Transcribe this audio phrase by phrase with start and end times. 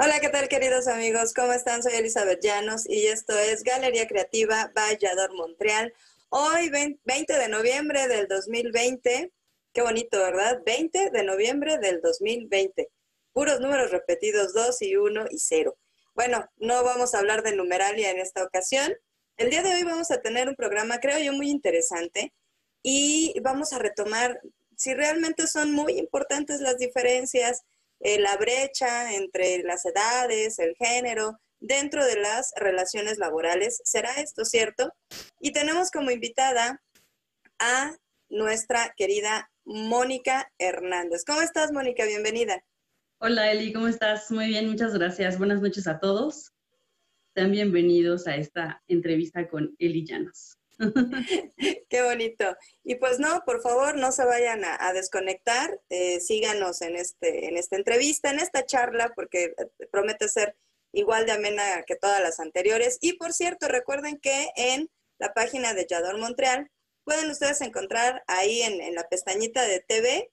[0.00, 1.34] Hola, ¿qué tal queridos amigos?
[1.34, 1.82] ¿Cómo están?
[1.82, 5.92] Soy Elizabeth Llanos y esto es Galería Creativa Vallador Montreal.
[6.28, 9.32] Hoy 20 de noviembre del 2020.
[9.72, 10.62] Qué bonito, ¿verdad?
[10.64, 12.88] 20 de noviembre del 2020.
[13.32, 15.76] Puros números repetidos, 2 y 1 y 0.
[16.14, 18.94] Bueno, no vamos a hablar de numeralia en esta ocasión.
[19.36, 22.32] El día de hoy vamos a tener un programa, creo yo, muy interesante
[22.84, 24.40] y vamos a retomar
[24.76, 27.64] si realmente son muy importantes las diferencias
[28.00, 33.80] eh, la brecha entre las edades, el género, dentro de las relaciones laborales.
[33.84, 34.92] ¿Será esto cierto?
[35.40, 36.82] Y tenemos como invitada
[37.58, 37.96] a
[38.28, 41.24] nuestra querida Mónica Hernández.
[41.26, 42.04] ¿Cómo estás, Mónica?
[42.04, 42.62] Bienvenida.
[43.20, 44.30] Hola, Eli, ¿cómo estás?
[44.30, 45.38] Muy bien, muchas gracias.
[45.38, 46.52] Buenas noches a todos.
[47.34, 50.57] Sean bienvenidos a esta entrevista con Eli Llanos.
[51.88, 52.56] Qué bonito.
[52.84, 55.80] Y pues no, por favor, no se vayan a, desconectar.
[55.88, 60.56] Eh, síganos en, este, en esta entrevista, en esta charla, porque eh, promete ser
[60.92, 62.98] igual de amena que todas las anteriores.
[63.00, 66.70] Y por cierto, recuerden que en la página de Yador Montreal
[67.04, 70.30] pueden ustedes encontrar ahí en, en la pestañita de TV,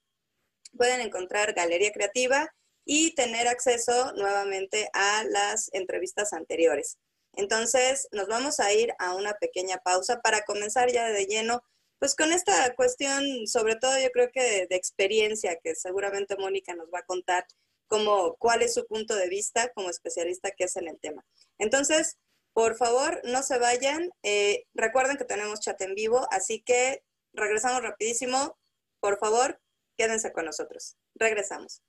[0.76, 6.98] pueden encontrar Galería Creativa y tener acceso nuevamente a las entrevistas anteriores.
[7.36, 11.62] Entonces, nos vamos a ir a una pequeña pausa para comenzar ya de lleno,
[11.98, 16.88] pues con esta cuestión, sobre todo yo creo que de, experiencia, que seguramente Mónica nos
[16.88, 17.46] va a contar
[17.88, 21.24] como cuál es su punto de vista como especialista que es en el tema.
[21.58, 22.16] Entonces,
[22.52, 24.10] por favor, no se vayan.
[24.22, 28.58] Eh, recuerden que tenemos chat en vivo, así que regresamos rapidísimo.
[29.00, 29.60] Por favor,
[29.96, 30.96] quédense con nosotros.
[31.14, 31.82] Regresamos.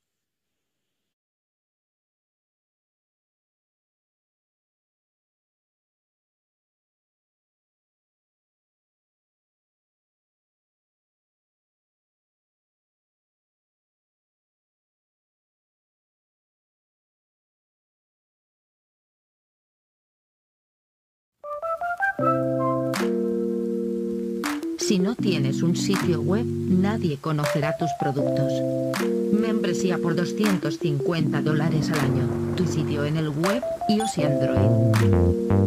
[24.87, 28.53] Si no tienes un sitio web, nadie conocerá tus productos.
[29.33, 32.55] Membresía por 250 dólares al año.
[32.55, 35.57] Tu sitio en el web, iOS y Android.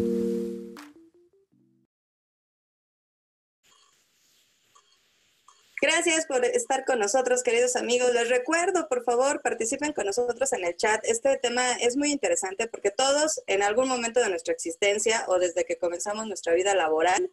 [5.82, 8.14] Gracias por estar con nosotros, queridos amigos.
[8.14, 11.04] Les recuerdo, por favor, participen con nosotros en el chat.
[11.04, 15.66] Este tema es muy interesante porque todos en algún momento de nuestra existencia o desde
[15.66, 17.30] que comenzamos nuestra vida laboral,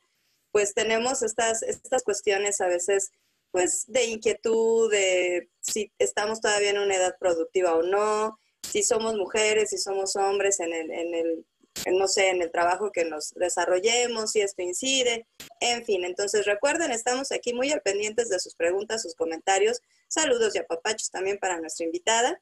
[0.57, 3.11] pues tenemos estas, estas cuestiones a veces
[3.51, 9.13] pues de inquietud, de si estamos todavía en una edad productiva o no, si somos
[9.13, 11.45] mujeres, si somos hombres en el, en el
[11.95, 15.27] no sé, en el trabajo que nos desarrollemos, si esto incide,
[15.59, 16.03] en fin.
[16.03, 19.83] Entonces recuerden, estamos aquí muy al pendientes de sus preguntas, sus comentarios.
[20.07, 22.41] Saludos y apapachos también para nuestra invitada.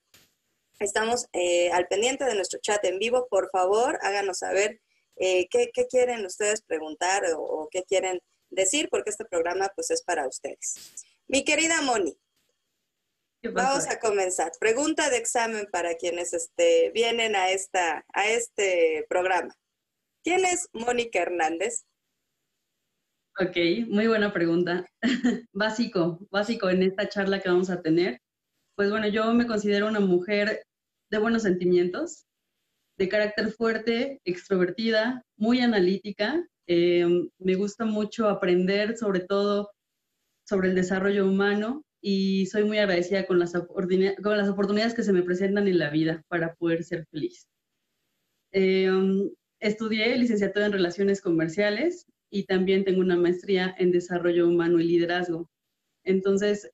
[0.79, 3.27] Estamos eh, al pendiente de nuestro chat en vivo.
[3.29, 4.79] Por favor, háganos saber
[5.17, 10.27] eh, ¿qué, quieren ustedes preguntar o, qué quieren decir, porque este programa pues es para
[10.27, 10.93] ustedes.
[11.27, 12.17] Mi querida Moni,
[13.53, 14.51] vamos a comenzar.
[14.59, 19.53] Pregunta de examen para quienes este, vienen a, esta, a este programa.
[20.23, 21.85] ¿Quién es Mónica Hernández?
[23.37, 24.85] Ok, muy buena pregunta.
[25.51, 28.21] básico, básico en esta charla que vamos a tener.
[28.75, 30.65] Pues bueno, yo me considero una mujer
[31.11, 32.25] de buenos sentimientos,
[32.97, 36.47] de carácter fuerte, extrovertida, muy analítica.
[36.67, 37.05] Eh,
[37.37, 39.71] me gusta mucho aprender sobre todo
[40.47, 45.13] sobre el desarrollo humano y soy muy agradecida con las, con las oportunidades que se
[45.13, 47.47] me presentan en la vida para poder ser feliz.
[48.51, 48.89] Eh,
[49.59, 55.49] estudié licenciatura en Relaciones Comerciales y también tengo una maestría en Desarrollo Humano y Liderazgo.
[56.03, 56.69] Entonces,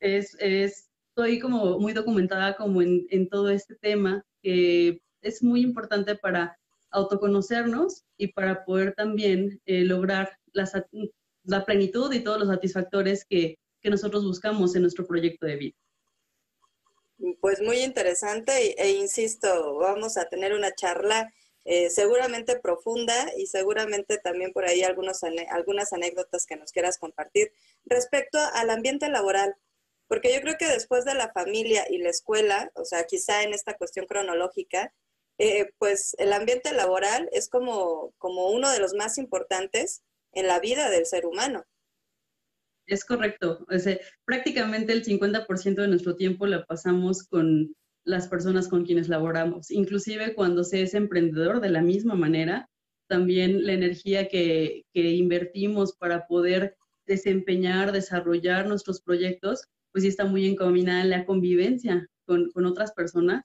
[0.00, 6.14] es, estoy como muy documentada como en, en todo este tema que es muy importante
[6.14, 6.58] para
[6.94, 14.24] autoconocernos y para poder también eh, lograr la, plenitud y todos los satisfactores que, nosotros
[14.24, 15.76] buscamos en nuestro proyecto de vida.
[17.42, 21.30] Pues muy interesante e, insisto, vamos a tener una charla
[21.66, 27.52] eh, seguramente profunda y seguramente también por ahí algunos, algunas anécdotas que nos quieras compartir
[27.84, 29.54] respecto al ambiente laboral.
[30.08, 33.52] porque yo creo que después de la familia y la escuela, o sea, quizá en
[33.52, 34.94] esta cuestión cronológica,
[35.38, 40.02] eh, pues el ambiente laboral es como, como uno de los más importantes
[40.32, 41.64] en la vida del ser humano.
[42.86, 43.66] Es correcto.
[44.24, 49.70] Prácticamente el 50% de nuestro tiempo lo pasamos con las personas con quienes laboramos.
[49.70, 52.68] Inclusive cuando se es emprendedor de la misma manera,
[53.08, 56.76] también la energía que, que invertimos para poder
[57.06, 62.92] desempeñar, desarrollar nuestros proyectos, pues sí está muy encaminada en la convivencia con, con otras
[62.92, 63.44] personas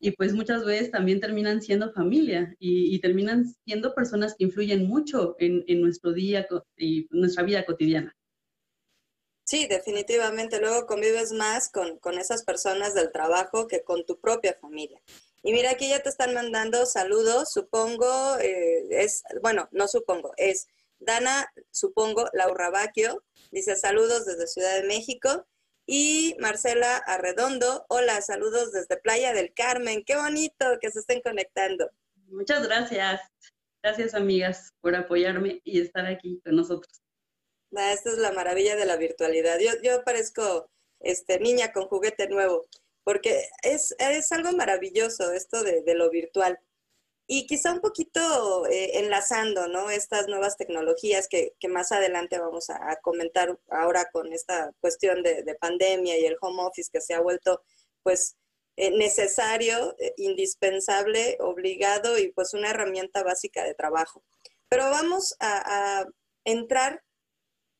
[0.00, 4.86] y pues muchas veces también terminan siendo familia y, y terminan siendo personas que influyen
[4.86, 6.46] mucho en, en, nuestro día
[6.76, 8.14] y nuestra vida cotidiana.
[9.44, 10.60] Sí, definitivamente.
[10.60, 15.00] Luego convives más con, con esas personas del trabajo que con tu propia familia.
[15.42, 20.66] Y mira, aquí ya te están mandando saludos, supongo, eh, es, bueno, no supongo, es
[20.98, 25.46] Dana, supongo, Laura Baquio, dice saludos desde Ciudad de México.
[25.90, 30.04] Y Marcela Arredondo, hola, saludos desde Playa del Carmen.
[30.04, 31.90] Qué bonito que se estén conectando.
[32.26, 33.22] Muchas gracias.
[33.82, 37.00] Gracias, amigas, por apoyarme y estar aquí con nosotros.
[37.74, 39.58] Ah, esta es la maravilla de la virtualidad.
[39.60, 40.70] Yo, yo parezco
[41.00, 42.66] este, niña con juguete nuevo,
[43.02, 46.60] porque es, es algo maravilloso esto de, de lo virtual.
[47.30, 49.90] Y quizá un poquito eh, enlazando, ¿no?
[49.90, 55.22] Estas nuevas tecnologías que, que más adelante vamos a, a, comentar ahora con esta cuestión
[55.22, 57.62] de, de, pandemia y el home office que se ha vuelto,
[58.02, 58.36] pues,
[58.76, 64.24] eh, necesario, eh, indispensable, obligado y pues una herramienta básica de trabajo.
[64.70, 66.06] Pero vamos a, a
[66.44, 67.02] entrar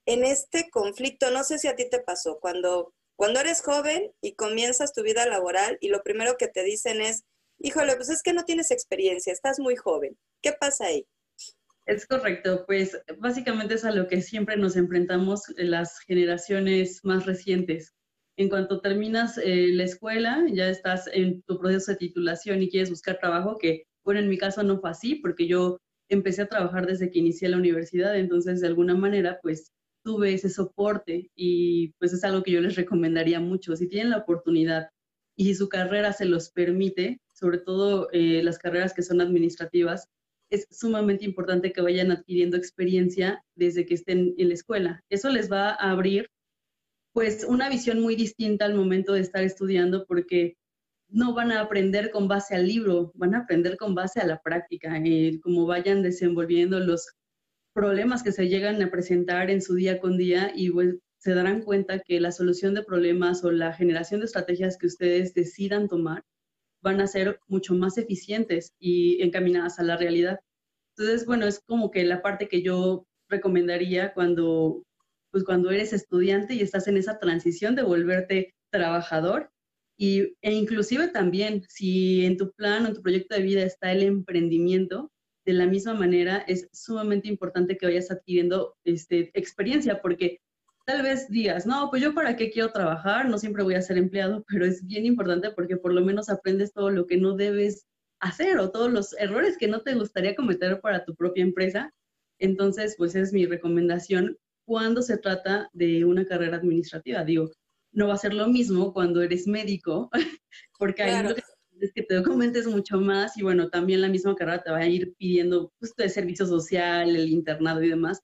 [0.05, 1.31] en este conflicto.
[1.31, 5.25] No sé si a ti te pasó, cuando, cuando eres joven y comienzas tu vida
[5.25, 7.25] laboral y lo primero que te dicen es,
[7.58, 10.16] híjole, pues es que no tienes experiencia, estás muy joven.
[10.43, 11.06] ¿Qué pasa ahí?
[11.87, 17.94] Es correcto, pues básicamente es a lo que siempre nos enfrentamos las generaciones más recientes.
[18.37, 22.90] En cuanto terminas eh, la escuela, ya estás en tu proceso de titulación y quieres
[22.90, 25.78] buscar trabajo, que bueno, en mi caso no fue así, porque yo
[26.08, 29.72] empecé a trabajar desde que inicié la universidad, entonces de alguna manera pues
[30.04, 33.76] tuve ese soporte y pues es algo que yo les recomendaría mucho.
[33.76, 34.88] Si tienen la oportunidad
[35.37, 40.08] y si su carrera se los permite, sobre todo eh, las carreras que son administrativas,
[40.50, 45.05] es sumamente importante que vayan adquiriendo experiencia desde que estén en la escuela.
[45.11, 46.31] Eso les va a abrir
[47.12, 50.56] pues una visión muy distinta al momento de estar estudiando porque
[51.08, 54.40] no van a aprender con base al libro, van a aprender con base a la
[54.40, 57.06] práctica, eh, como vayan desenvolviendo los
[57.73, 61.62] problemas que se llegan a presentar en su día con día y pues, se darán
[61.62, 66.25] cuenta que la solución de problemas o la generación de estrategias que ustedes decidan tomar
[66.82, 70.40] van a ser mucho más eficientes y encaminadas a la realidad.
[70.96, 74.82] Entonces, bueno, es como que la parte que yo recomendaría cuando,
[75.30, 79.50] pues cuando eres estudiante y estás en esa transición de volverte trabajador
[79.96, 83.92] y, e inclusive también si en tu plan o en tu proyecto de vida está
[83.92, 85.10] el emprendimiento,
[85.44, 90.40] de la misma manera es sumamente importante que vayas adquiriendo este, experiencia porque
[90.88, 93.99] tal vez digas, no, pues yo para qué quiero trabajar, no siempre voy a ser
[93.99, 97.87] empleado, pero es bien importante porque por lo menos aprendes todo lo que no debes
[98.21, 101.92] hacer o todos los errores que no te gustaría cometer para tu propia empresa.
[102.40, 107.23] Entonces, pues es mi recomendación cuando se trata de una carrera administrativa.
[107.23, 107.50] Digo,
[107.92, 110.09] no va a ser lo mismo cuando eres médico,
[110.78, 111.42] porque ahí lo que
[111.80, 114.87] es que te documentes mucho más y bueno, también la misma carrera te va a
[114.87, 118.23] ir pidiendo pues, de servicio social, el internado y demás.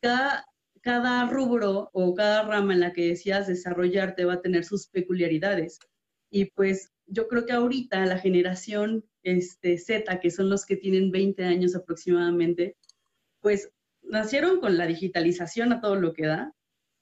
[0.00, 0.46] Cada,
[0.86, 5.80] cada rubro o cada rama en la que decías desarrollarte va a tener sus peculiaridades.
[6.30, 11.10] Y pues yo creo que ahorita la generación este, Z, que son los que tienen
[11.10, 12.76] 20 años aproximadamente,
[13.40, 13.68] pues
[14.00, 16.54] nacieron con la digitalización a todo lo que da.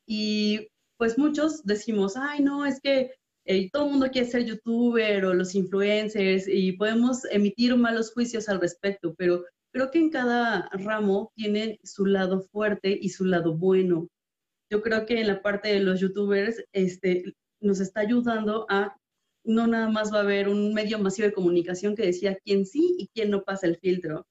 [0.07, 3.11] Y pues muchos decimos, ay, no, es que
[3.45, 8.49] eh, todo el mundo quiere ser youtuber o los influencers y podemos emitir malos juicios
[8.49, 9.45] al respecto, pero
[9.75, 14.09] creo que en cada ramo tiene su lado fuerte y su lado bueno.
[14.71, 18.97] Yo creo que en la parte de los youtubers este, nos está ayudando a,
[19.45, 22.95] no nada más va a haber un medio masivo de comunicación que decía quién sí
[22.99, 24.29] y quién no pasa el filtro.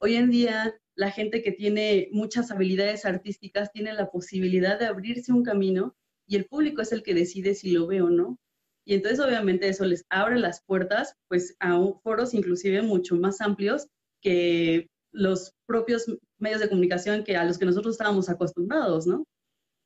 [0.00, 5.30] Hoy en día la gente que tiene muchas habilidades artísticas tiene la posibilidad de abrirse
[5.30, 5.94] un camino
[6.26, 8.38] y el público es el que decide si lo ve o no.
[8.86, 13.88] Y entonces obviamente eso les abre las puertas pues a foros inclusive mucho más amplios
[14.26, 16.04] que los propios
[16.38, 19.24] medios de comunicación que a los que nosotros estábamos acostumbrados, ¿no?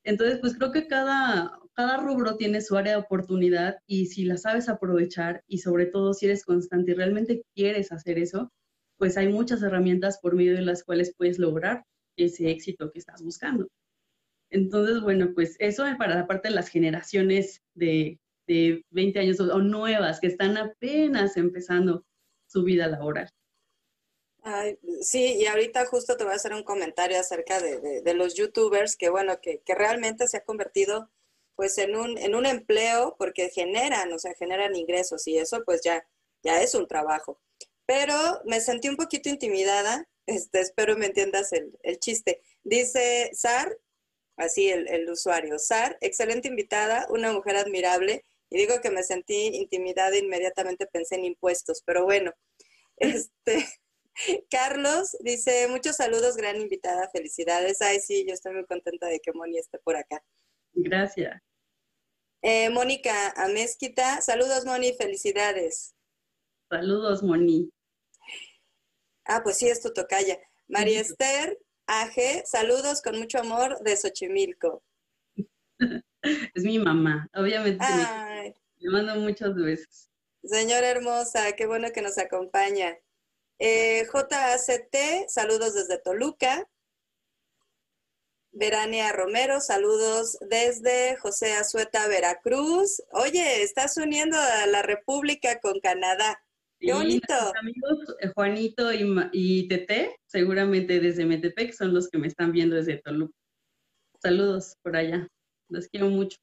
[0.02, 4.38] Entonces, pues creo que cada, cada rubro tiene su área de oportunidad y si la
[4.38, 8.50] sabes aprovechar y sobre todo si eres constante y realmente quieres hacer eso,
[8.96, 11.84] pues hay muchas herramientas por medio de las cuales puedes lograr
[12.16, 13.68] ese éxito que estás buscando.
[14.50, 18.18] Entonces, bueno, pues eso es para la parte de las generaciones de,
[18.48, 22.06] de 20 años o, nuevas que están apenas empezando
[22.48, 23.28] su vida laboral.
[25.02, 28.96] Sí, y ahorita justo te voy a hacer un comentario acerca de, de, los youtubers,
[28.96, 31.10] que bueno, que, que, realmente se ha convertido
[31.56, 35.82] pues en un, en un empleo porque generan, o sea, generan ingresos y eso pues
[35.82, 36.06] ya,
[36.42, 37.38] ya es un trabajo.
[37.86, 38.14] Pero
[38.46, 42.40] me sentí un poquito intimidada, este, espero me entiendas el, el chiste.
[42.62, 43.76] Dice Sar,
[44.36, 49.48] así el, el usuario, Sar, excelente invitada, una mujer admirable, y digo que me sentí
[49.56, 52.32] intimidada inmediatamente pensé en impuestos, pero bueno,
[52.96, 53.66] este...
[54.50, 57.80] Carlos dice, muchos saludos, gran invitada, felicidades.
[57.82, 60.22] Ay, sí, yo estoy muy contenta de que Moni esté por acá.
[60.72, 61.40] Gracias.
[62.42, 65.94] Eh, Mónica Amezquita, saludos Moni, felicidades.
[66.70, 67.70] Saludos Moni.
[69.26, 70.38] Ah, pues sí, es tu tocaya.
[70.66, 74.82] María Esther Aje, saludos con mucho amor de Xochimilco.
[76.22, 77.84] es mi mamá, obviamente.
[78.78, 80.08] Le mando muchos besos.
[80.44, 82.96] Señora hermosa, qué bueno que nos acompaña.
[83.62, 86.66] Eh, JACT, saludos desde Toluca.
[88.52, 93.02] Verania Romero, saludos desde José Azueta, Veracruz.
[93.12, 96.42] Oye, estás uniendo a la República con Canadá.
[96.78, 97.34] Qué bonito.
[97.60, 102.76] amigos eh, Juanito y, y Tete, seguramente desde Metepec, son los que me están viendo
[102.76, 103.36] desde Toluca.
[104.22, 105.28] Saludos por allá.
[105.68, 106.38] Los quiero mucho.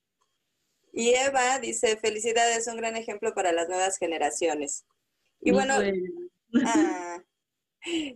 [0.94, 4.86] Y Eva dice, felicidades, un gran ejemplo para las nuevas generaciones.
[5.42, 5.80] Y bueno,
[6.66, 7.22] ah,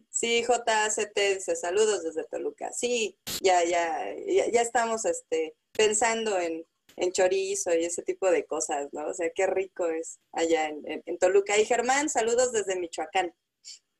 [0.09, 2.71] Sí, JCT dice saludos desde Toluca.
[2.73, 4.13] Sí, ya, ya,
[4.51, 6.65] ya, estamos este, pensando en,
[7.13, 9.07] chorizo y ese tipo de cosas, ¿no?
[9.07, 11.57] O sea, qué rico es allá en, Toluca.
[11.57, 13.33] Y Germán, saludos desde Michoacán.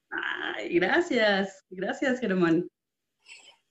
[0.09, 2.69] Ay, gracias, gracias Germán.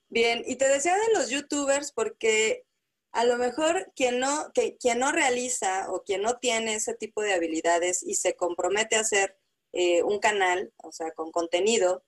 [0.09, 2.65] Bien, y te decía de los youtubers porque
[3.13, 7.21] a lo mejor quien no, que, quien no realiza o quien no tiene ese tipo
[7.21, 9.37] de habilidades y se compromete a hacer
[9.73, 12.03] eh, un canal, o sea, con contenido,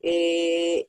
[0.00, 0.88] eh,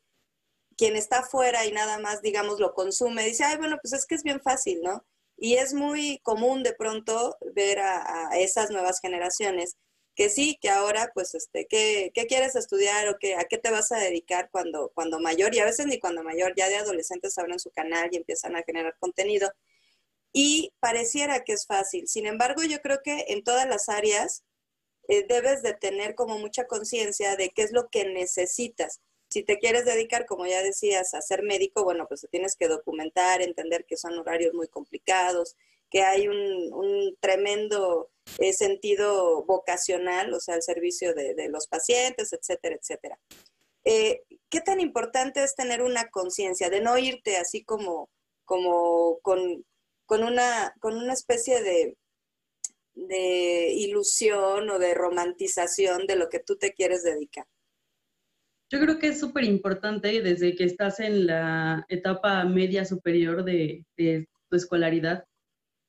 [0.77, 4.15] quien está fuera y nada más, digamos, lo consume, dice, ay, bueno, pues es que
[4.15, 5.06] es bien fácil, ¿no?
[5.38, 9.77] Y es muy común de pronto ver a, esas nuevas generaciones
[10.15, 13.72] que sí, que ahora, pues, este, ¿qué, qué quieres estudiar o qué, a qué te
[13.72, 15.56] vas a dedicar cuando, cuando mayor?
[15.56, 18.63] Y a veces ni cuando mayor, ya de adolescentes abren su canal y empiezan a
[18.63, 19.51] generar contenido.
[20.32, 22.08] Y pareciera que es fácil.
[22.08, 24.44] Sin embargo, yo creo que en todas las áreas
[25.07, 29.01] eh, debes de tener como mucha conciencia de qué es lo que necesitas.
[29.29, 32.67] Si te quieres dedicar, como ya decías, a ser médico, bueno, pues te tienes que
[32.67, 35.55] documentar, entender que son horarios muy complicados,
[35.89, 42.75] que hay un, tremendo eh, sentido vocacional, o sea, el servicio de, los pacientes, etcétera,
[42.79, 43.19] etcétera.
[43.86, 48.10] Eh, ¿Qué tan importante es tener una conciencia de no irte así como,
[48.45, 49.65] como con,
[50.05, 51.98] con, una, con una especie de,
[52.95, 57.45] de ilusión o de romantización de lo que tú te quieres dedicar?
[58.71, 63.85] Yo creo que es súper importante desde que estás en la etapa media superior de,
[63.95, 65.25] tu escolaridad,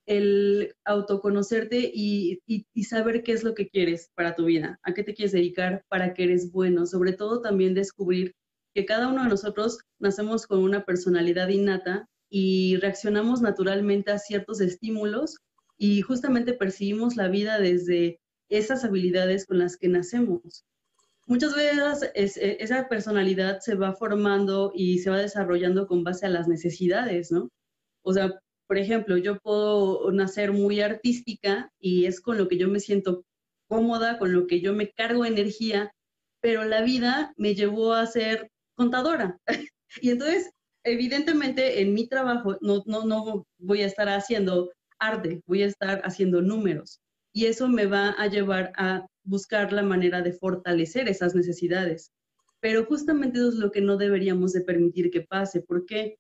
[0.07, 5.03] el autoconocerte y, y, saber qué es lo que quieres para tu vida, a qué
[5.03, 8.35] te quieres dedicar, para qué eres bueno, sobre todo también descubrir
[8.75, 14.61] que cada uno de nosotros nacemos con una personalidad innata y reaccionamos naturalmente a ciertos
[14.61, 15.39] estímulos
[15.77, 20.65] y justamente percibimos la vida desde esas habilidades con las que nacemos.
[21.27, 26.31] Muchas veces e, esa personalidad se va formando y se va desarrollando con base a
[26.31, 27.49] las necesidades, ¿no?
[28.03, 32.69] O sea, por ejemplo, yo puedo nacer muy artística y es con lo que yo
[32.69, 33.25] me siento
[33.69, 35.93] cómoda, con lo que yo me cargo energía,
[36.41, 39.39] pero la vida me llevó a ser contadora.
[40.03, 40.51] y entonces,
[40.85, 44.71] evidentemente, en mi trabajo no, no, no voy a estar haciendo
[45.47, 47.01] voy a estar haciendo números.
[47.33, 52.13] Y eso me va a llevar a buscar la manera de fortalecer esas necesidades.
[52.61, 55.61] Pero justamente eso es lo que no deberíamos de permitir que pase.
[55.61, 56.17] ¿Por qué?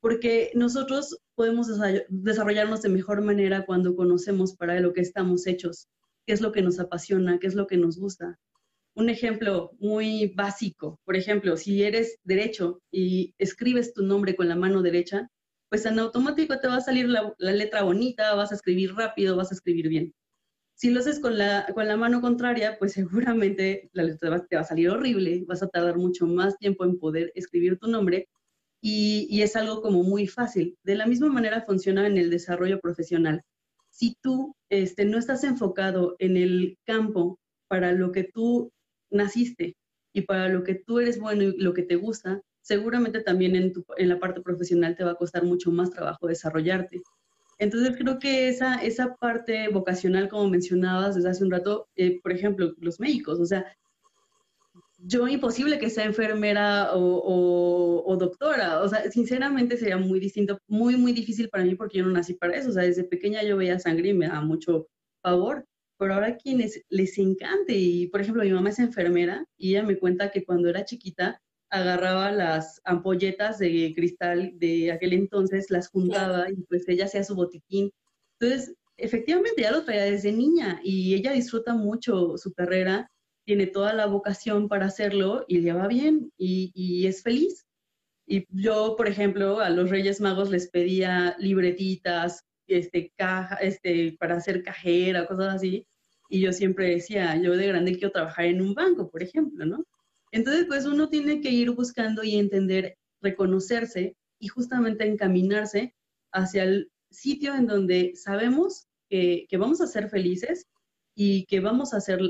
[0.00, 1.68] Porque nosotros podemos
[2.08, 5.88] desarrollarnos de mejor manera cuando conocemos para lo que estamos hechos,
[6.26, 8.38] qué es lo que nos apasiona, qué es lo que nos gusta.
[8.94, 14.56] Un ejemplo muy básico, por ejemplo, si eres derecho y escribes tu nombre con la
[14.56, 15.28] mano derecha,
[15.68, 19.50] pues en automático te va a salir la, letra bonita, vas a escribir rápido, vas
[19.50, 20.14] a escribir bien.
[20.74, 24.62] Si lo haces con la, con la mano contraria, pues seguramente la letra te va,
[24.62, 28.28] a salir horrible, vas a tardar mucho más tiempo en poder escribir tu nombre
[28.80, 30.76] y, y, es algo como muy fácil.
[30.84, 33.42] De la misma manera funciona en el desarrollo profesional.
[33.90, 38.72] Si tú este, no estás enfocado en el campo para lo que tú
[39.10, 39.76] naciste
[40.12, 43.72] y para lo que tú eres bueno y lo que te gusta, seguramente también en,
[43.96, 47.00] en la parte profesional te va a costar mucho más trabajo desarrollarte.
[47.58, 52.32] Entonces creo que esa, esa parte vocacional, como mencionabas desde hace un rato, eh, por
[52.32, 53.64] ejemplo, los médicos, o sea,
[54.98, 60.96] yo imposible que sea enfermera o, o, doctora, o sea, sinceramente sería muy distinto, muy,
[60.96, 63.56] muy difícil para mí porque yo no nací para eso, o sea, desde pequeña yo
[63.56, 64.88] veía sangre y me da mucho
[65.22, 65.64] favor,
[65.98, 69.98] pero ahora quienes les encante, y por ejemplo mi mamá es enfermera y ella me
[69.98, 76.50] cuenta que cuando era chiquita agarraba las ampolletas de cristal de aquel entonces, las juntaba
[76.50, 77.90] y pues ella hacía su botiquín.
[78.38, 83.10] Entonces, efectivamente ya lo traía desde niña y ella disfruta mucho su carrera,
[83.44, 87.66] tiene toda la vocación para hacerlo y le va bien y, y es feliz.
[88.26, 94.36] Y yo, por ejemplo, a los Reyes Magos les pedía libretitas, este, caja, este, para
[94.36, 95.86] hacer cajera, cosas así.
[96.28, 99.84] Y yo siempre decía, yo de grande quiero trabajar en un banco, por ejemplo, ¿no?
[100.36, 105.94] Entonces, pues uno tiene que ir buscando y entender, reconocerse y justamente encaminarse
[106.30, 110.66] hacia el sitio en donde sabemos que, vamos a ser felices
[111.14, 112.20] y que vamos a hacer,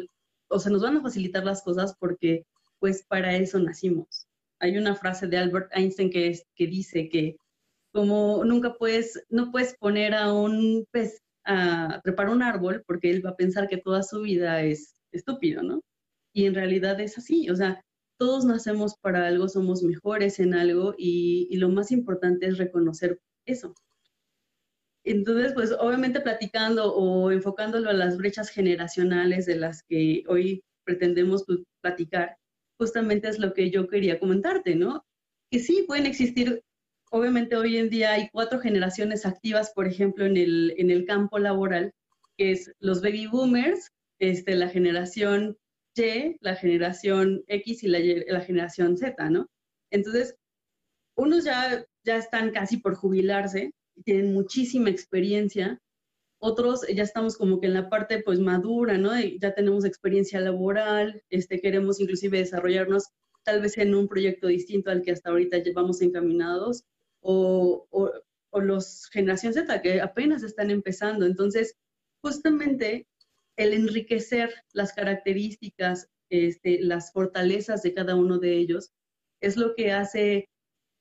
[0.49, 2.45] o sea, nos van a facilitar las cosas porque
[2.79, 4.29] pues para eso nacimos.
[4.61, 7.35] Hay una frase de Albert Einstein que, es, que dice que
[7.93, 13.27] como nunca puedes, no puedes poner a un pez a trepar un árbol porque él
[13.27, 15.81] va a pensar que toda su vida es estúpido, ¿no?
[16.33, 17.83] Y en realidad es así, o sea,
[18.19, 23.75] todos nacemos para algo, somos mejores en algo y, lo más importante es reconocer eso.
[25.05, 31.45] Entonces, pues obviamente platicando o enfocándolo a las brechas generacionales de las que hoy pretendemos
[31.81, 32.37] platicar,
[32.79, 35.05] justamente es lo que yo quería comentarte, ¿no?
[35.51, 36.63] Que sí pueden existir,
[37.11, 41.39] obviamente hoy en día hay cuatro generaciones activas, por ejemplo, en el, en el campo
[41.39, 41.93] laboral,
[42.37, 45.57] es los baby boomers, este, la generación
[45.99, 49.49] y, la generación X y la, generación Z, ¿no?
[49.91, 50.37] Entonces,
[51.17, 53.73] unos ya, ya están casi por jubilarse,
[54.05, 55.79] tienen muchísima experiencia,
[56.39, 59.13] otros ya estamos como que en la parte pues madura, ¿no?
[59.41, 63.05] Ya tenemos experiencia laboral, este, queremos inclusive desarrollarnos
[63.43, 66.85] tal vez en un proyecto distinto al que hasta ahorita llevamos encaminados,
[67.21, 68.11] o, o,
[68.51, 71.27] o los generación Z que apenas están empezando.
[71.27, 71.77] Entonces,
[72.23, 73.07] justamente
[73.57, 78.93] el enriquecer las características, este, las fortalezas de cada uno de ellos,
[79.41, 80.49] es lo que hace,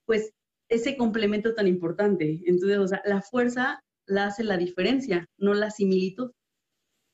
[0.05, 0.31] pues,
[0.69, 2.41] ese complemento tan importante.
[2.45, 6.31] Entonces, o sea, la fuerza la hace la diferencia, no la similitud.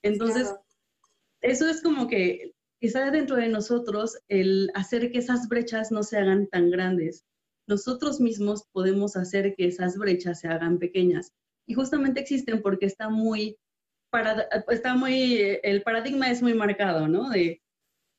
[0.04, 0.54] Entonces,
[1.42, 6.18] eso es como que está dentro de nosotros el hacer que esas brechas no se
[6.18, 7.24] hagan tan grandes.
[7.68, 11.32] Nosotros mismos podemos hacer que esas brechas se hagan pequeñas.
[11.68, 13.58] Y justamente existen porque está muy
[14.70, 17.30] está muy, el paradigma es muy marcado, ¿no?
[17.30, 17.62] De,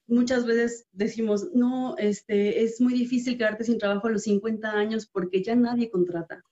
[0.06, 5.06] muchas veces decimos, no, este, es muy difícil quedarte sin trabajo a los 50 años
[5.06, 6.42] porque ya nadie contrata.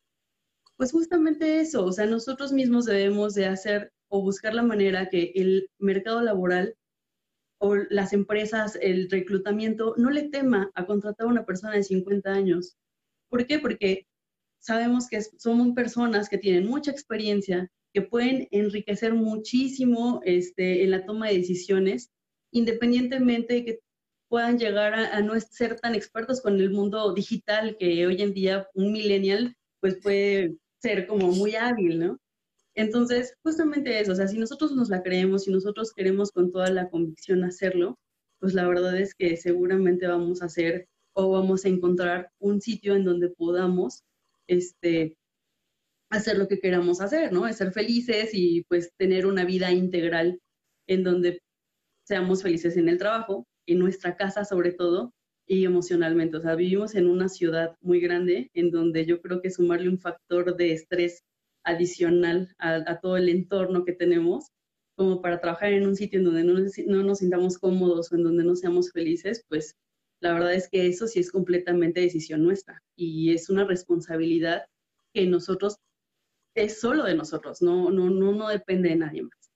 [0.76, 5.32] Pues justamente eso, o sea, nosotros mismos debemos de hacer o buscar la manera que
[5.34, 6.74] el mercado laboral
[7.58, 12.32] o las empresas, el reclutamiento, no le tema a contratar a una persona de 50
[12.32, 12.78] años.
[13.28, 13.58] ¿Por qué?
[13.58, 14.06] Porque
[14.60, 21.04] sabemos que somos personas que tienen mucha experiencia, que pueden enriquecer muchísimo este, en la
[21.04, 22.10] toma de decisiones,
[22.52, 23.78] independientemente de que
[24.28, 28.68] puedan llegar a, no ser tan expertos con el mundo digital, que hoy en día
[28.74, 32.18] un millennial pues puede ser como muy hábil, ¿no?
[32.74, 36.70] Entonces, justamente eso, o sea, si nosotros nos la creemos, si nosotros queremos con toda
[36.70, 37.98] la convicción hacerlo,
[38.38, 42.94] pues la verdad es que seguramente vamos a hacer o vamos a encontrar un sitio
[42.94, 44.04] en donde podamos
[44.50, 45.16] este,
[46.10, 47.46] hacer lo que queramos hacer, ¿no?
[47.46, 50.40] Es ser felices y pues tener una vida integral
[50.88, 51.40] en donde
[52.04, 55.12] seamos felices en el trabajo, en nuestra casa sobre todo
[55.46, 56.36] y emocionalmente.
[56.36, 60.00] O sea, vivimos en una ciudad muy grande en donde yo creo que sumarle un
[60.00, 61.22] factor de estrés
[61.64, 64.46] adicional a, todo el entorno que tenemos,
[64.96, 66.54] como para trabajar en un sitio en donde no,
[66.86, 69.76] no nos sintamos cómodos o en donde no seamos felices, pues
[70.20, 74.66] la verdad es que eso sí es completamente decisión nuestra y es una responsabilidad
[75.12, 75.76] que nosotros
[76.54, 79.50] es solo de nosotros, no, no, no, no depende de nadie más.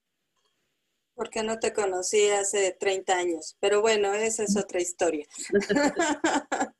[1.14, 5.26] Porque no te conocí hace 30 años, pero bueno, esa es otra historia.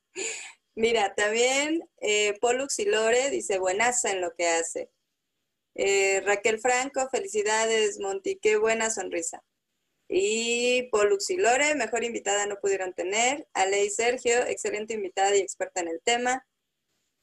[0.75, 2.37] Mira, también eh,
[2.77, 4.89] y Lore dice buenaza en lo que hace.
[5.73, 9.41] Eh, Raquel Franco, felicidades, Monty, qué buena sonrisa.
[10.07, 13.47] Y Pollux y Lore, mejor invitada no pudieron tener.
[13.53, 16.45] Ale y Sergio, excelente invitada y experta en el tema.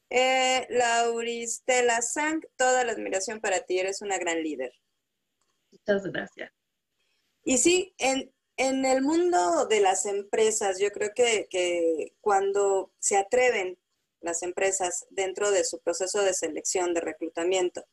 [0.09, 4.73] Eh, Lauristela Sang, toda la admiración para ti, eres una gran líder.
[5.71, 6.51] Muchas gracias.
[7.43, 13.79] Y sí, en, el mundo de las empresas, yo creo que, que, cuando se atreven
[14.21, 17.83] las empresas dentro de su proceso de selección, de reclutamiento,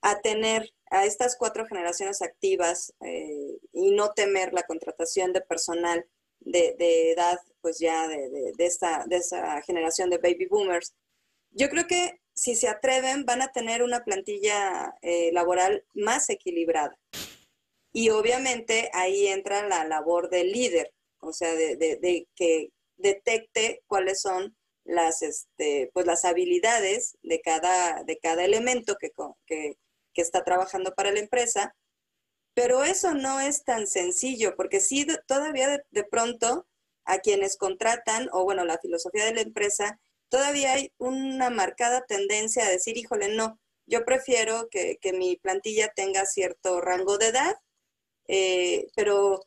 [0.00, 6.06] a tener a estas cuatro generaciones activas eh, y no temer la contratación de personal
[6.40, 10.94] de, edad, pues ya de, esta, de esa generación de baby boomers,
[11.50, 16.96] yo creo que si se atreven van a tener una plantilla eh, laboral más equilibrada.
[17.92, 24.56] Y obviamente ahí entra la labor del líder, o sea, de, que detecte cuáles son
[24.84, 29.10] las, este, pues las habilidades de cada, de cada elemento que,
[30.18, 31.76] que está trabajando para la empresa.
[32.52, 36.66] Pero eso no es tan sencillo, porque sí, todavía de, pronto
[37.04, 42.64] a quienes contratan, o bueno, la filosofía de la empresa, todavía hay una marcada tendencia
[42.66, 47.54] a decir, híjole, no, yo prefiero que, mi plantilla tenga cierto rango de edad,
[48.26, 49.46] eh, pero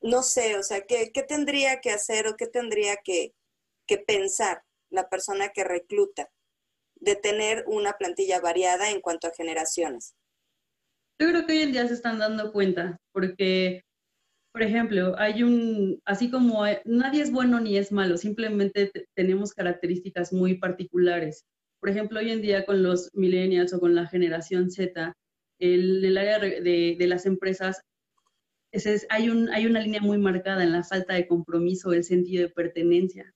[0.00, 3.34] no sé, o sea, ¿qué, tendría que hacer o qué tendría que,
[3.86, 6.28] que pensar la persona que recluta?
[7.02, 10.14] De tener una plantilla variada en cuanto a generaciones?
[11.20, 13.82] Yo creo que hoy en día se están dando cuenta, porque,
[14.52, 20.32] por ejemplo, hay un, así como nadie es bueno ni es malo, simplemente tenemos características
[20.32, 21.44] muy particulares.
[21.80, 25.12] Por ejemplo, hoy en día con los millennials o con la generación Z,
[25.58, 27.80] el, el área de, las empresas,
[29.10, 33.32] hay una línea muy marcada en la falta de compromiso, el sentido de pertenencia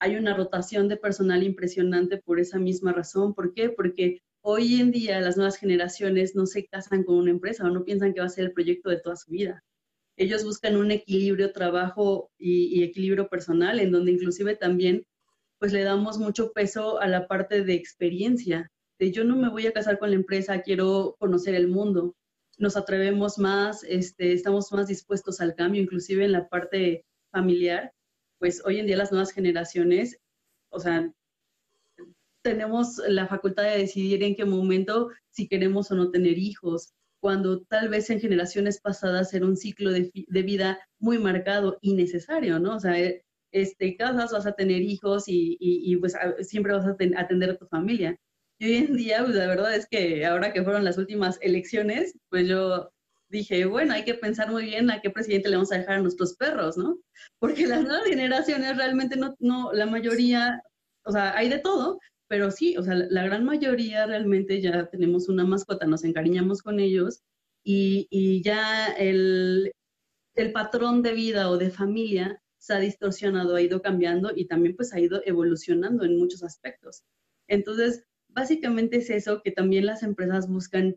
[0.00, 3.34] hay una rotación de personal impresionante por esa misma razón.
[3.34, 3.70] ¿Por qué?
[3.70, 7.84] Porque hoy en día las nuevas generaciones no se casan con una empresa o no
[7.84, 9.62] piensan que va a ser el proyecto de toda su vida.
[10.16, 15.04] Ellos buscan un equilibrio trabajo y, equilibrio personal, en donde inclusive también
[15.58, 19.66] pues le damos mucho peso a la parte de experiencia, de yo no me voy
[19.66, 22.14] a casar con la empresa, quiero conocer el mundo.
[22.58, 27.92] Nos atrevemos más, este, estamos más dispuestos al cambio, inclusive en la parte familiar
[28.38, 30.18] pues hoy en día las nuevas generaciones,
[30.70, 31.12] o sea,
[32.42, 37.62] tenemos la facultad de decidir en qué momento si queremos o no tener hijos, cuando
[37.62, 40.10] tal vez en generaciones pasadas era un ciclo de,
[40.42, 42.76] vida muy marcado y necesario, ¿no?
[42.76, 47.50] O sea, eh, este, casas, vas a tener hijos y, pues siempre vas a atender
[47.50, 48.16] a tu familia.
[48.60, 52.16] Y hoy en día, pues la verdad es que ahora que fueron las últimas elecciones,
[52.28, 52.90] pues yo
[53.28, 56.02] dije, bueno, hay que pensar muy bien a qué presidente le vamos a dejar a
[56.02, 56.98] nuestros perros, ¿no?
[57.38, 60.62] Porque las nuevas generaciones realmente no, no, la mayoría,
[61.04, 65.28] o sea, hay de todo, pero sí, o sea, la gran mayoría realmente ya tenemos
[65.28, 67.22] una mascota, nos encariñamos con ellos
[67.64, 69.72] y, y ya el,
[70.34, 74.76] el patrón de vida o de familia se ha distorsionado, ha ido cambiando y también
[74.76, 77.02] pues ha ido evolucionando en muchos aspectos.
[77.48, 80.96] Entonces, básicamente es eso que también las empresas buscan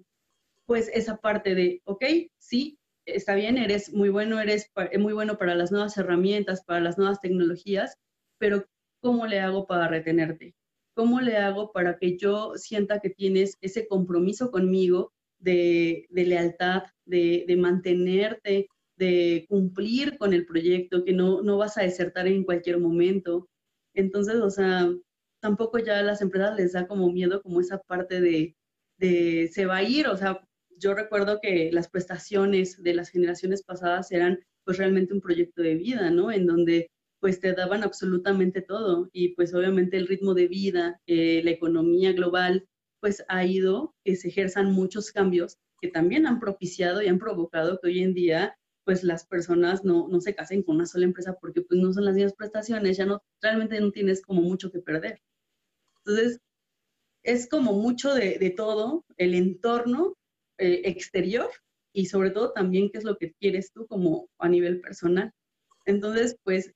[0.66, 2.04] pues esa parte de, ok,
[2.38, 4.70] sí, está bien, eres muy bueno, eres
[5.00, 7.98] muy bueno para las nuevas herramientas, para las nuevas tecnologías,
[8.38, 8.66] pero
[9.02, 10.56] ¿cómo le hago para retenerte?
[10.94, 17.56] ¿Cómo le hago para que yo sienta que tienes ese compromiso conmigo de, lealtad, de,
[17.58, 23.48] mantenerte, de cumplir con el proyecto, que no, no vas a desertar en cualquier momento?
[23.94, 24.90] Entonces, o sea,
[25.42, 28.56] tampoco ya a las empresas les da como miedo como esa parte de,
[28.98, 30.42] de se va a ir, o sea,
[30.82, 35.76] yo recuerdo que las prestaciones de las generaciones pasadas eran pues realmente un proyecto de
[35.76, 36.32] vida, ¿no?
[36.32, 36.90] En donde
[37.20, 42.14] pues te daban absolutamente todo y pues obviamente el ritmo de vida, eh, la economía
[42.14, 42.66] global,
[43.00, 47.80] pues ha ido que se ejerzan muchos cambios que también han propiciado y han provocado
[47.80, 51.38] que hoy en día pues las personas no, no se casen con una sola empresa
[51.40, 54.80] porque pues no son las mismas prestaciones, ya no, realmente no tienes como mucho que
[54.80, 55.22] perder.
[56.04, 56.40] Entonces,
[57.24, 60.16] es como mucho de, de todo, el entorno
[60.62, 61.50] eh, exterior
[61.94, 65.32] y sobre todo también qué es lo que quieres tú como a nivel personal.
[65.86, 66.72] Entonces, pues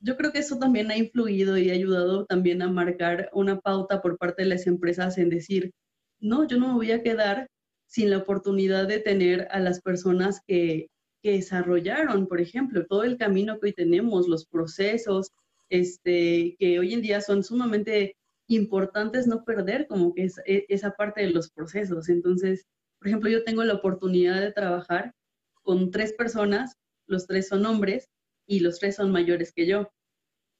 [0.00, 4.00] yo creo que eso también ha influido y ha ayudado también a marcar una pauta
[4.00, 5.72] por parte de las empresas en decir,
[6.20, 7.48] no, yo no me voy a quedar
[7.86, 10.88] sin la oportunidad de tener a las personas que,
[11.22, 15.32] que desarrollaron, por ejemplo, todo el camino que hoy tenemos, los procesos,
[15.70, 18.16] este, que hoy en día son sumamente
[18.48, 22.08] importantes no perder como que es, e, esa parte de los procesos.
[22.08, 22.66] Entonces,
[23.00, 25.14] por ejemplo, yo tengo la oportunidad de trabajar
[25.62, 28.10] con tres personas, los tres son hombres
[28.46, 29.90] y los tres son mayores que yo.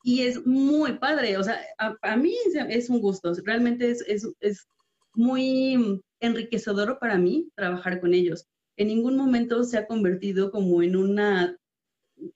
[0.03, 2.35] Y es muy padre, o sea, a, mí
[2.71, 4.67] es un gusto, realmente es, es, es
[5.13, 8.47] muy enriquecedor para mí trabajar con ellos.
[8.79, 11.59] En ningún momento se ha convertido como en una,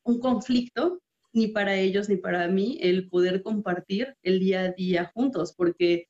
[0.03, 1.01] un conflicto,
[1.33, 6.09] ni para ellos ni para mí, el poder compartir el día a día juntos, porque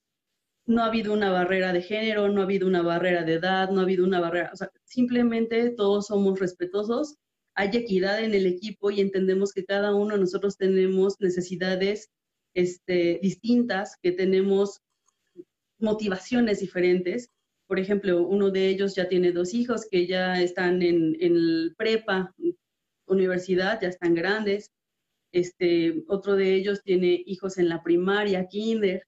[0.66, 3.80] no ha habido una barrera de género, no ha habido una barrera de edad, no
[3.80, 7.16] ha habido una barrera, o sea, simplemente todos somos respetuosos,
[7.54, 12.10] hay equidad en el equipo y entendemos que cada uno de nosotros tenemos necesidades
[12.54, 14.80] este, distintas, que tenemos
[15.78, 17.30] motivaciones diferentes.
[17.66, 22.34] Por ejemplo, uno de ellos ya tiene dos hijos que ya están en, en prepa,
[23.06, 24.70] universidad, ya están grandes.
[25.32, 29.06] Este, otro de ellos tiene hijos en la primaria, kinder.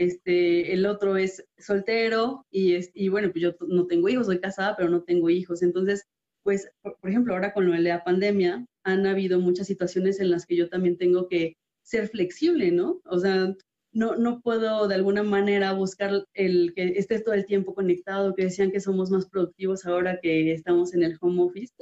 [0.00, 4.40] Este, el otro es soltero y, es, y bueno, pues yo no tengo hijos, soy
[4.40, 5.62] casada, pero no tengo hijos.
[5.62, 6.06] Entonces,
[6.42, 10.46] pues, por, ejemplo, ahora con lo de la pandemia, han habido muchas situaciones en las
[10.46, 13.02] que yo también tengo que ser flexible, ¿no?
[13.04, 13.54] O sea,
[13.92, 18.44] no, no puedo de alguna manera buscar el que estés todo el tiempo conectado, que
[18.44, 21.74] decían que somos más productivos ahora que estamos en el home office.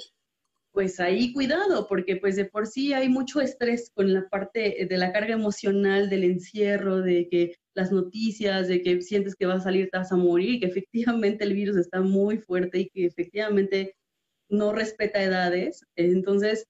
[0.72, 4.96] Pues ahí cuidado, porque pues de por sí hay mucho estrés con la parte de
[4.96, 9.64] la carga emocional, del encierro, de que las noticias, de que sientes que vas a
[9.64, 13.94] salir, te a morir, y que efectivamente el virus está muy fuerte y que efectivamente
[14.50, 15.84] no respeta edades.
[15.94, 16.66] Entonces,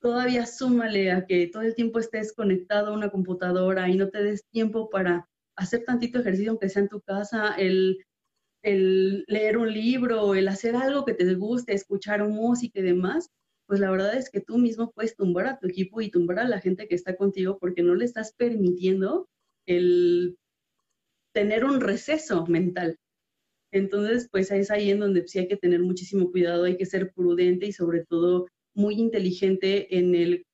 [0.00, 4.22] todavía súmale a que todo el tiempo estés conectado a una computadora y no te
[4.22, 7.98] des tiempo para hacer tantito ejercicio, aunque sea en tu casa, el,
[8.62, 13.28] el leer un libro, el hacer algo que te guste, escuchar música y demás,
[13.66, 16.48] pues la verdad es que tú mismo puedes tumbar a tu equipo y tumbar a
[16.48, 19.28] la gente que está contigo porque no le estás permitiendo
[19.68, 20.36] el
[21.32, 22.96] tener un receso mental.
[23.70, 27.12] Entonces, pues es ahí en donde sí hay que tener muchísimo cuidado, hay que ser
[27.12, 30.46] prudente y sobre todo muy inteligente en el,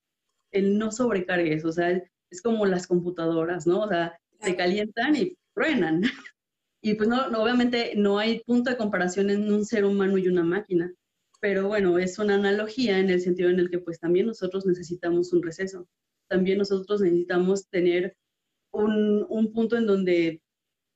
[0.52, 3.82] el no sobrecargues, o sea, es como las computadoras, ¿no?
[3.82, 6.02] O sea, se calientan y truenan.
[6.86, 10.44] Y pues no, obviamente no hay punto de comparación en un ser humano y una
[10.44, 10.92] máquina,
[11.40, 15.32] pero bueno, es una analogía en el sentido en el que pues también nosotros necesitamos
[15.32, 15.88] un receso,
[16.28, 18.14] también nosotros necesitamos tener
[18.74, 20.40] un, un punto en donde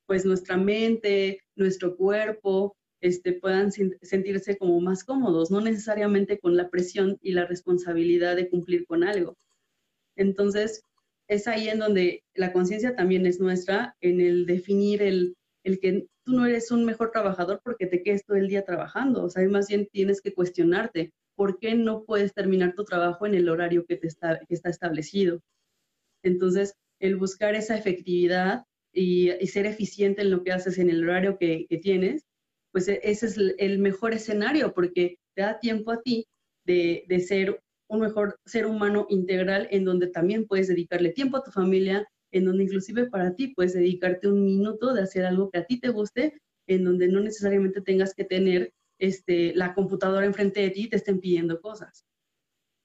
[0.05, 6.69] pues nuestra mente, nuestro cuerpo, este, puedan sentirse como más cómodos, no necesariamente con la
[6.69, 9.37] presión y la responsabilidad de cumplir con algo.
[10.15, 10.81] Entonces,
[11.27, 16.07] es ahí en donde la conciencia también es nuestra, en el definir el, el que
[16.23, 19.47] tú no eres un mejor trabajador porque te quedes todo el día trabajando, o sea,
[19.47, 23.85] más bien tienes que cuestionarte por qué no puedes terminar tu trabajo en el horario
[23.85, 25.39] que, te está, que está establecido.
[26.23, 31.37] Entonces, el buscar esa efectividad y, ser eficiente en lo que haces en el horario
[31.37, 32.25] que, tienes,
[32.71, 36.27] pues e, ese es el mejor escenario porque te da tiempo a ti
[36.65, 41.43] de, de, ser un mejor ser humano integral en donde también puedes dedicarle tiempo a
[41.43, 45.59] tu familia, en donde inclusive para ti puedes dedicarte un minuto de hacer algo que
[45.59, 46.33] a ti te guste,
[46.67, 50.97] en donde no necesariamente tengas que tener este, la computadora enfrente de ti y te
[50.97, 52.05] estén pidiendo cosas.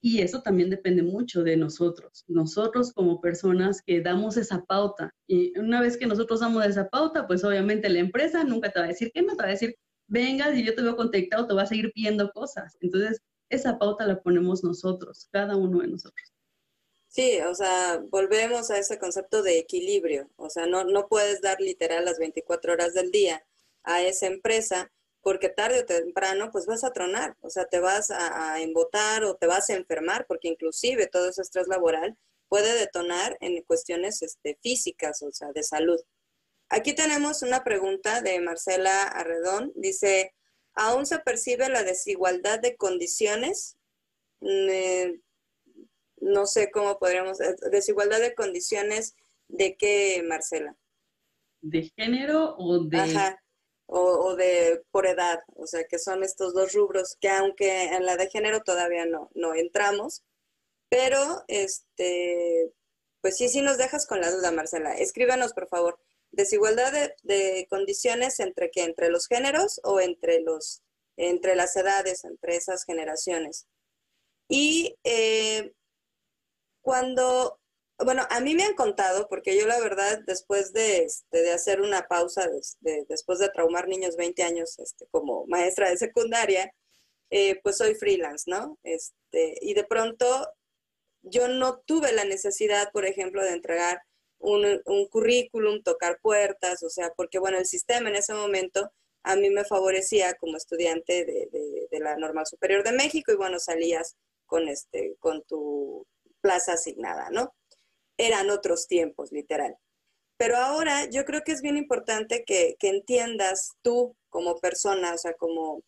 [0.07, 5.15] Y eso también depende mucho de nosotros, nosotros como personas que damos esa pauta.
[5.27, 8.85] Y una vez que nosotros damos esa pauta, pues obviamente la empresa nunca te va
[8.85, 9.75] a decir que no, te va a decir,
[10.07, 12.77] venga, y yo te veo contactado, te va a seguir pidiendo cosas.
[12.83, 16.35] Entonces, esa pauta la ponemos nosotros, cada uno de nosotros.
[17.09, 20.29] Sí, o sea, volvemos a ese concepto de equilibrio.
[20.37, 23.43] O sea, no, no puedes dar literal las 24 horas del día
[23.85, 24.93] a esa empresa
[25.25, 29.37] porque tarde o temprano pues vas a tronar, o sea, te vas a, embotar o
[29.37, 32.17] te vas a enfermar, porque inclusive todo ese estrés laboral
[32.49, 35.99] puede detonar en cuestiones este, físicas, o sea, de salud.
[36.69, 40.35] Aquí tenemos una pregunta de Marcela Arredón, dice,
[40.75, 43.79] ¿aún se percibe la desigualdad de condiciones?
[44.41, 45.21] Mm, eh,
[46.21, 49.17] no sé cómo podríamos, eh, desigualdad de condiciones
[49.49, 50.77] de qué, Marcela?
[51.63, 52.99] ¿De género o de...
[52.99, 53.41] Ajá
[53.87, 58.17] o, de por edad, o sea, que son estos dos rubros que aunque en la
[58.17, 60.23] de género todavía no, no entramos,
[60.89, 62.73] pero este,
[63.21, 64.95] pues sí, sí nos dejas con la duda, Marcela.
[64.95, 65.99] Escríbanos, por favor,
[66.31, 66.93] desigualdad
[67.23, 70.83] de, condiciones entre que entre los géneros o entre los
[71.17, 73.69] entre las edades, entre esas generaciones.
[74.49, 75.73] Y eh,
[76.83, 77.61] cuando
[77.99, 81.81] bueno, a mí me han contado, porque yo la verdad, después de, este, de hacer
[81.81, 82.49] una pausa,
[83.09, 86.73] después de traumar niños 20 años este, como maestra de secundaria,
[87.31, 88.79] eh, pues soy freelance, ¿no?
[88.83, 90.49] Este, y de pronto
[91.23, 94.03] yo no tuve la necesidad, por ejemplo, de entregar
[94.39, 98.91] un, un currículum, tocar puertas, o sea, porque bueno, el sistema en ese momento
[99.23, 103.37] a mí me favorecía como estudiante de, de, de la Normal Superior de México y
[103.37, 106.07] bueno, salías con, este, con tu
[106.41, 107.55] plaza asignada, ¿no?
[108.17, 109.77] Eran otros tiempos, literal.
[110.37, 115.35] Pero ahora yo creo que es bien importante que, entiendas tú como persona, o sea,
[115.35, 115.83] como,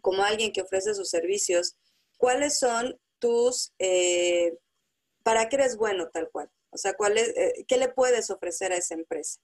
[0.00, 1.76] como alguien que ofrece sus servicios,
[2.16, 4.56] cuáles son tus, eh,
[5.22, 8.76] para qué eres bueno tal cual, o sea, cuál eh, qué le puedes ofrecer a
[8.76, 9.40] esa empresa.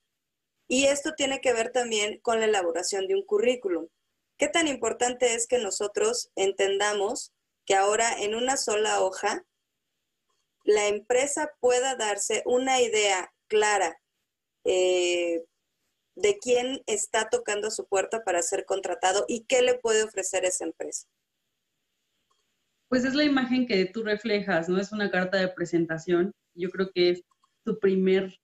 [0.68, 3.88] Y esto tiene que ver también con la elaboración de un currículum.
[4.36, 7.32] ¿Qué tan importante es que nosotros entendamos
[7.64, 9.44] que ahora en una sola hoja
[10.68, 13.98] la empresa pueda darse una idea clara
[14.64, 15.42] eh,
[16.14, 20.66] de quién está tocando su puerta para ser contratado y qué le puede ofrecer esa
[20.66, 21.06] empresa.
[22.88, 24.78] Pues es la imagen que tú reflejas, ¿no?
[24.78, 26.32] Es una carta de presentación.
[26.54, 27.22] Yo creo que es
[27.64, 28.36] tu primer,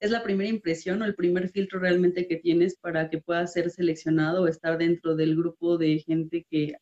[0.00, 3.70] es la primera impresión o el primer filtro realmente que tienes para que puedas ser
[3.70, 6.74] seleccionado o estar dentro del grupo de gente que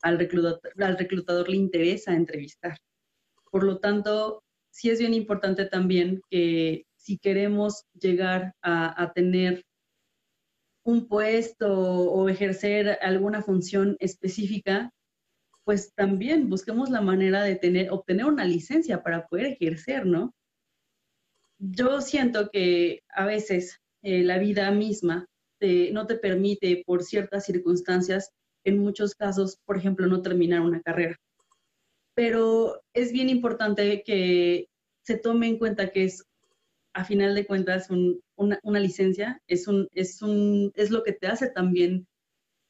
[0.00, 2.78] al reclutador le interesa entrevistar.
[3.50, 9.64] Por lo tanto, sí es bien importante también que si queremos llegar a, tener
[10.84, 14.90] un puesto o ejercer alguna función específica,
[15.64, 20.34] pues también busquemos la manera de tener, obtener una licencia para poder ejercer, ¿no?
[21.58, 25.26] Yo siento que a veces eh, la vida misma
[25.92, 28.30] no te permite, por ciertas circunstancias,
[28.64, 31.16] en muchos casos, por ejemplo, no terminar una carrera.
[32.18, 34.66] Pero es bien importante que
[35.04, 36.24] se tome en cuenta que es,
[36.92, 41.48] a final de cuentas, una, licencia, es, un, es, un, es lo que te hace
[41.48, 42.08] también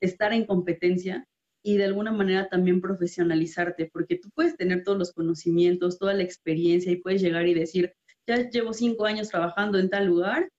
[0.03, 1.25] estar en competencia
[1.65, 6.25] y de alguna manera también profesionalizarte, porque tú puedes tener todos los conocimientos, toda la
[6.25, 7.95] experiencia y puedes llegar y decir,
[8.27, 10.51] ya llevo cinco años trabajando en tal lugar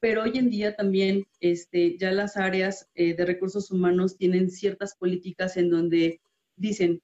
[0.00, 4.96] pero hoy en día también este, ya las áreas eh, de recursos humanos tienen ciertas
[4.96, 6.20] políticas en donde
[6.56, 7.00] dicen,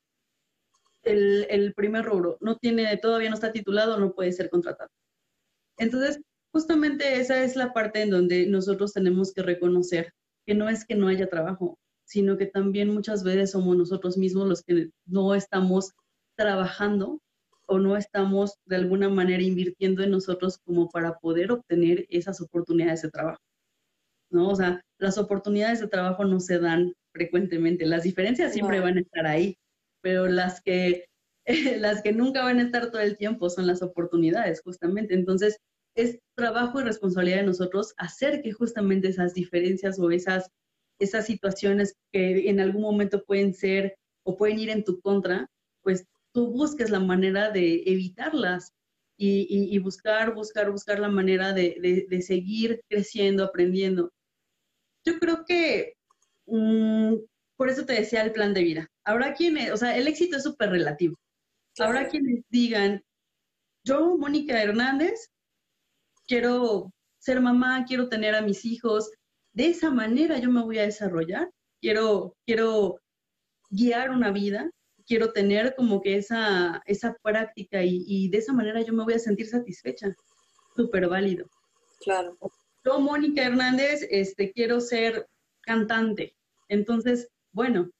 [1.11, 4.91] el, el, primer rubro no tiene, todavía no está titulado, no puede ser contratado.
[5.79, 6.21] Entonces,
[6.53, 10.13] justamente esa es la parte en donde nosotros tenemos que reconocer
[10.47, 14.49] que no es que no haya trabajo, sino que también muchas veces somos nosotros mismos
[14.49, 15.93] los que no estamos
[16.37, 17.21] trabajando
[17.67, 23.03] o no estamos de alguna manera invirtiendo en nosotros como para poder obtener esas oportunidades
[23.03, 23.43] de trabajo.
[24.31, 24.49] ¿No?
[24.49, 27.87] O sea, las oportunidades de trabajo no se dan frecuentemente.
[27.87, 29.57] Las diferencias siempre van a estar ahí,
[30.01, 31.07] pero las que,
[31.79, 35.15] las que nunca van a estar todo el tiempo son las oportunidades, justamente.
[35.15, 35.59] Entonces,
[35.95, 40.51] es trabajo y responsabilidad de nosotros hacer que justamente esas diferencias o esas,
[41.01, 45.49] esas situaciones que en algún momento pueden ser o pueden ir en tu contra,
[45.83, 48.73] pues tú busques la manera de evitarlas
[49.21, 54.13] y, buscar, buscar, buscar la manera de, seguir creciendo, aprendiendo.
[55.05, 55.95] Yo creo que
[56.47, 57.15] mm,
[57.59, 58.89] por eso te decía el plan de vida.
[59.05, 61.17] Habrá quienes, o sea, el éxito es súper relativo.
[61.79, 63.03] Habrá quienes digan,
[63.85, 65.31] yo, Mónica Hernández,
[66.27, 69.11] quiero ser mamá, quiero tener a mis hijos,
[69.53, 73.01] de esa manera yo me voy a desarrollar, quiero, quiero
[73.71, 74.71] guiar una vida
[75.09, 79.19] quiero tener como que esa, esa práctica y, de esa manera yo me voy a
[79.19, 80.15] sentir satisfecha.
[80.77, 81.49] Súper válido.
[82.01, 82.37] Claro.
[82.85, 85.27] Yo, Mónica Hernández, este, quiero ser
[85.63, 86.37] cantante.
[86.69, 87.91] Entonces, bueno,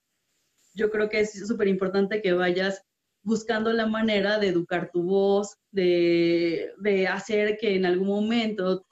[0.73, 2.83] yo creo que es súper importante que vayas
[3.23, 8.85] buscando la manera de educar tu voz, de, de, hacer que en algún momento,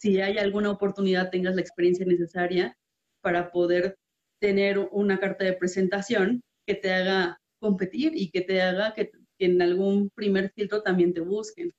[0.00, 2.76] si hay alguna oportunidad, tengas la experiencia necesaria
[3.20, 3.96] para poder
[4.40, 9.60] tener una carta de presentación que te haga competir y que te haga que, en
[9.60, 11.72] algún primer filtro también te busquen.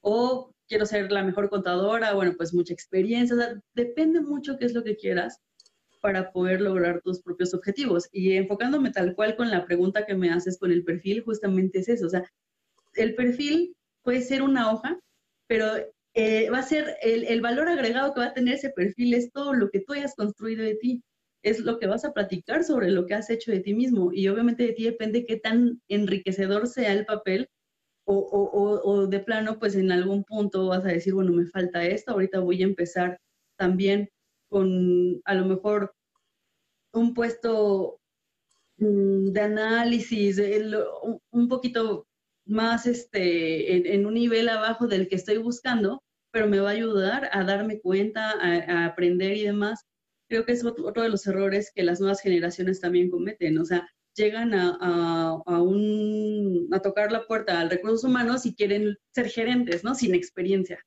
[0.00, 3.36] O quiero ser la mejor contadora, bueno, pues mucha experiencia,
[3.74, 5.40] depende mucho qué es lo que quieras
[6.04, 8.10] para poder lograr tus propios objetivos.
[8.12, 11.88] Y enfocándome tal cual con la pregunta que me haces con el perfil, justamente es
[11.88, 12.30] eso, o sea,
[12.92, 15.00] el perfil puede ser una hoja,
[15.46, 15.66] pero
[16.12, 19.32] eh, va a ser el, el valor agregado que va a tener ese perfil es
[19.32, 21.02] todo lo que tú hayas construido de ti
[21.42, 24.10] es lo que vas a platicar sobre lo que has hecho de ti mismo.
[24.12, 27.48] Y obviamente de ti depende qué tan enriquecedor sea el papel
[28.04, 31.82] o, o, o, de plano, pues en algún punto vas a decir, bueno, me falta
[31.86, 33.18] esto, ahorita voy a empezar
[33.56, 34.10] también
[34.54, 35.92] con a lo mejor
[36.92, 37.98] un puesto
[38.76, 40.40] mm, de análisis,
[41.32, 42.06] un poquito
[42.46, 47.30] más este, en, un nivel abajo del que estoy buscando, pero me va a ayudar
[47.32, 49.84] a darme cuenta, a aprender y demás
[50.28, 53.58] creo que es otro de los errores que las nuevas generaciones también cometen.
[53.58, 55.42] O sea, llegan a, a,
[56.72, 59.96] a tocar la puerta al recursos humanos y quieren ser gerentes, ¿no?
[59.96, 60.78] Sin experiencia.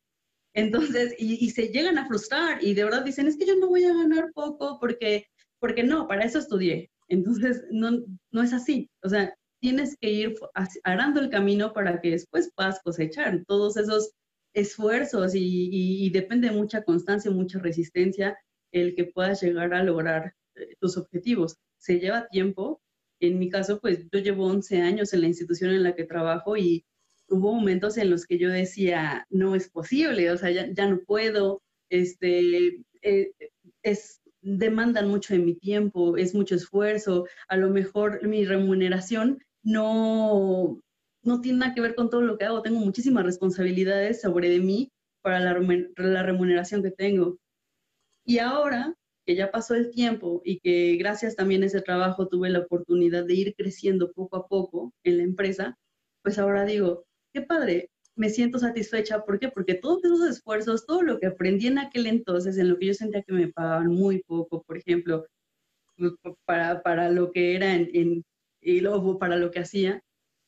[0.57, 3.83] Entonces, y, se llegan a frustrar y de verdad dicen, es que yo no voy
[3.83, 5.27] a ganar poco porque,
[5.59, 6.89] porque no, para eso estudié.
[7.09, 7.91] Entonces, no,
[8.31, 8.89] no es así.
[9.03, 10.33] O sea, tienes que ir
[10.83, 14.13] arando el camino para que después puedas cosechar todos esos
[14.55, 18.35] esfuerzos y, y, y depende de mucha constancia, mucha resistencia
[18.71, 21.57] el que puedas llegar a lograr eh, tus objetivos.
[21.77, 22.81] Se lleva tiempo.
[23.19, 26.57] En mi caso, pues yo llevo 11 años en la institución en la que trabajo
[26.57, 26.83] y
[27.29, 31.61] hubo momentos en los que yo decía, no es posible, o sea, ya, no puedo,
[31.89, 33.31] este, eh,
[33.83, 40.79] es, demandan mucho de mi tiempo, es mucho esfuerzo, a lo mejor mi remuneración no,
[41.23, 44.59] no tiene nada que ver con todo lo que hago, tengo muchísimas responsabilidades sobre de
[44.59, 45.59] mí para la,
[45.97, 47.37] la remuneración que tengo.
[48.25, 52.49] Y ahora que ya pasó el tiempo y que gracias también a ese trabajo tuve
[52.49, 55.77] la oportunidad de ir creciendo poco a poco en la empresa,
[56.23, 57.06] pues ahora digo,
[57.37, 59.23] qué padre, me siento satisfecha.
[59.23, 59.49] ¿Por qué?
[59.49, 62.93] Porque todos esos esfuerzos, todo lo que aprendí en aquel entonces, en lo que yo
[62.95, 65.27] sentía que me pagaban muy poco, por ejemplo,
[66.45, 68.23] para, para lo que era en,
[68.61, 70.01] y luego para lo que hacía,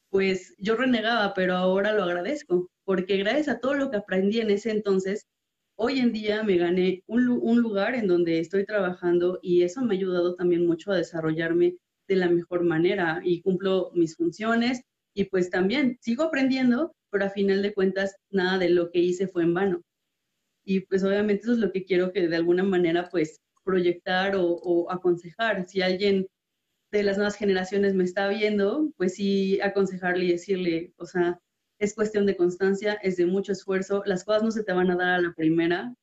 [0.10, 4.50] pues yo renegaba, pero ahora lo agradezco, porque gracias a todo lo que aprendí en
[4.50, 5.28] ese entonces,
[5.76, 7.24] hoy en día me gané un,
[7.62, 11.76] lugar en donde estoy trabajando y eso me ha ayudado también mucho a desarrollarme
[12.08, 14.84] de la mejor manera y cumplo mis funciones
[15.20, 19.28] y pues también sigo aprendiendo, pero a final de cuentas nada de lo que hice
[19.28, 19.82] fue en vano.
[20.63, 24.89] Y pues obviamente eso es lo que quiero que de alguna manera pues proyectar o,
[24.89, 25.67] aconsejar.
[25.67, 26.28] Si alguien
[26.93, 31.38] de las nuevas generaciones me está viendo, pues sí aconsejarle y decirle, o sea,
[31.80, 34.95] es cuestión de constancia, es de mucho esfuerzo, las cosas no se te van a
[34.95, 35.93] dar a la primera,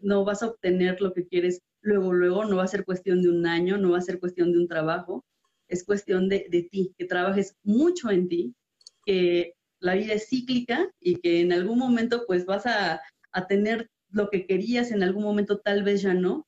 [0.00, 3.28] no vas a obtener lo que quieres luego, luego, no va a ser cuestión de
[3.28, 5.24] un año, no va a ser cuestión de un trabajo,
[5.68, 8.54] es cuestión de, de ti, que trabajes mucho en ti,
[9.04, 13.00] que la vida es cíclica y que en algún momento pues vas a,
[13.32, 16.46] a tener lo que querías, en algún momento tal vez ya no,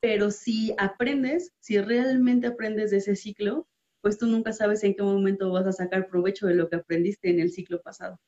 [0.00, 3.66] pero si aprendes, si realmente aprendes de ese ciclo,
[4.00, 7.30] pues tú nunca sabes en qué momento vas a sacar provecho de lo que aprendiste
[7.30, 8.18] en el ciclo pasado.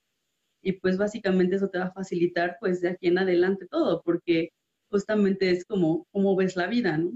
[0.63, 4.51] Y pues básicamente eso te va a facilitar pues de aquí en adelante todo, porque
[4.91, 7.13] justamente es como, como ves la vida, ¿no?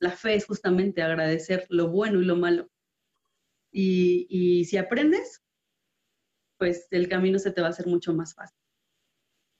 [0.00, 2.68] La fe es justamente agradecer lo bueno y lo malo.
[3.72, 5.40] Y, y si aprendes,
[6.58, 8.58] pues el camino se te va a hacer mucho más fácil.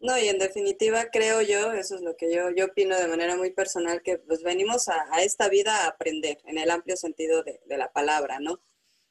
[0.05, 3.37] No, y en definitiva creo yo, eso es lo que yo, yo opino de manera
[3.37, 7.59] muy personal, que pues venimos a, esta vida a aprender, en el amplio sentido de,
[7.79, 8.61] la palabra, ¿no?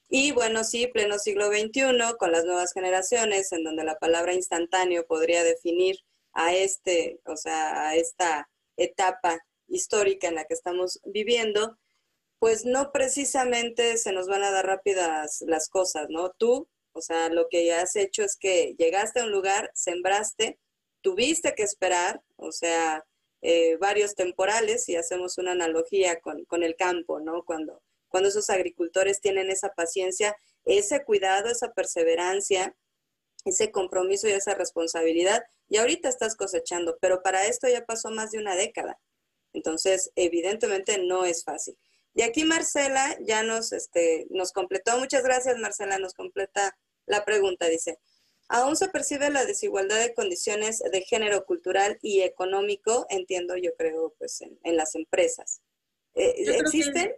[0.08, 5.08] Y bueno, sí, pleno siglo XXI, con las nuevas generaciones, en donde la palabra instantáneo
[5.08, 5.98] podría definir
[6.34, 11.80] a este, o sea, a esta etapa histórica en la que estamos viviendo,
[12.38, 16.30] pues no precisamente se nos van a dar rápidas las cosas, ¿no?
[16.38, 20.60] Tú, o sea, lo que has hecho es que llegaste a un lugar, sembraste,
[21.02, 23.06] tuviste que esperar, o sea,
[23.42, 27.44] eh, varios temporales, si hacemos una analogía con, el campo, ¿no?
[27.44, 32.76] Cuando, cuando esos agricultores tienen esa paciencia, ese cuidado, esa perseverancia,
[33.44, 38.32] ese compromiso y esa responsabilidad, y ahorita estás cosechando, pero para esto ya pasó más
[38.32, 38.98] de una década.
[39.52, 41.78] Entonces, evidentemente no es fácil.
[42.16, 47.68] Y aquí Marcela ya nos, este, nos completó, muchas gracias Marcela, nos completa la pregunta,
[47.68, 48.00] dice,
[48.50, 54.14] Aún se percibe la desigualdad de condiciones de género cultural y económico, entiendo yo creo,
[54.20, 55.62] pues en, las empresas.
[56.14, 57.14] Eh, ¿Existen?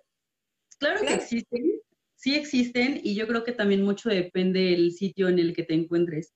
[0.78, 1.82] claro, que existen,
[2.16, 5.74] sí existen y yo creo que también mucho depende del sitio en el que te
[5.74, 6.34] encuentres.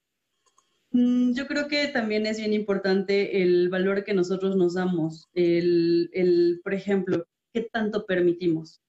[0.91, 6.09] Mm, yo creo que también es bien importante el valor que nosotros nos damos, el,
[6.13, 8.81] el, por ejemplo, qué tanto permitimos.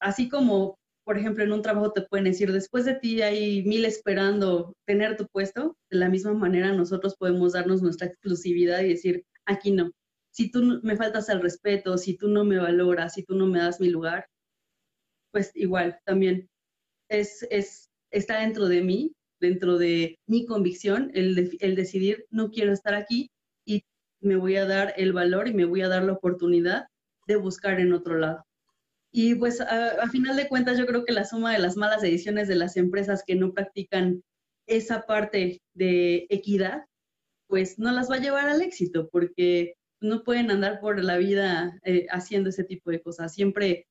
[0.00, 0.76] Así como
[1.06, 5.16] por ejemplo, en un trabajo te pueden decir, después de ti hay mil esperando tener
[5.16, 9.92] tu puesto, de la misma manera nosotros podemos darnos nuestra exclusividad y decir, aquí no.
[10.32, 13.60] Si tú me faltas el respeto, si tú no me valoras, si tú no me
[13.60, 14.26] das mi lugar,
[15.30, 16.48] pues igual también
[17.08, 22.72] es, es, está dentro de mí, dentro de mi convicción, el, el decidir, no quiero
[22.72, 23.30] estar aquí
[23.64, 23.84] y
[24.20, 26.86] me voy a dar el valor y me voy a dar la oportunidad
[27.26, 28.44] de buscar en otro lado.
[29.12, 32.48] Y pues a, final de cuentas yo creo que la suma de las malas decisiones
[32.48, 34.22] de las empresas que no practican
[34.66, 36.84] esa parte de equidad,
[37.46, 41.78] pues no las va a llevar al éxito, porque no pueden andar por la vida
[41.84, 43.32] eh, haciendo ese tipo de cosas.
[43.32, 43.86] Siempre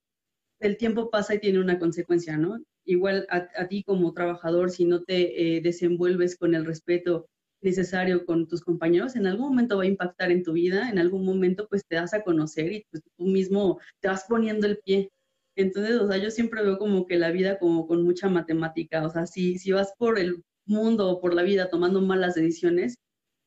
[0.59, 2.59] el tiempo pasa y tiene una consecuencia, ¿no?
[2.86, 7.27] Igual a, ti como trabajador, si no te eh, desenvuelves con el respeto
[7.66, 11.26] necesario con tus compañeros, en algún momento va a impactar en tu vida, en algún
[11.26, 15.09] momento pues te das a conocer y pues, tú mismo te vas poniendo el pie.
[15.57, 19.09] Entonces, o sea, yo siempre veo como que la vida como con mucha matemática, o
[19.09, 22.95] sea, si, si vas por el mundo o por la vida tomando malas decisiones,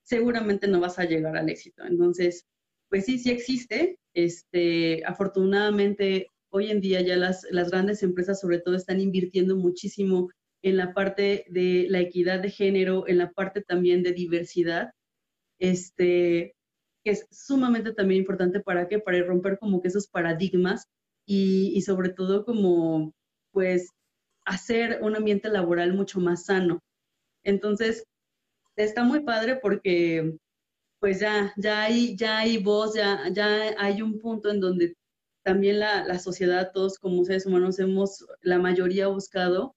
[0.04, 1.84] seguramente no vas a llegar al éxito.
[1.84, 2.44] Entonces,
[2.90, 3.98] pues sí, sí existe.
[4.14, 10.30] Este, afortunadamente, hoy en día ya las, las grandes empresas sobre todo están invirtiendo muchísimo
[10.68, 14.92] en la parte de la equidad de género, en la parte también de diversidad,
[15.58, 16.54] este,
[17.04, 20.84] que es sumamente también importante para qué, para romper como que esos paradigmas
[21.26, 23.12] y, y sobre todo como
[23.52, 23.90] pues
[24.44, 26.80] hacer un ambiente laboral mucho más sano.
[27.44, 28.04] Entonces,
[28.76, 30.36] está muy padre porque
[31.00, 34.94] pues ya, ya, hay, ya hay voz, ya, ya hay un punto en donde
[35.44, 39.74] también la, la sociedad, todos como seres humanos, hemos la mayoría buscado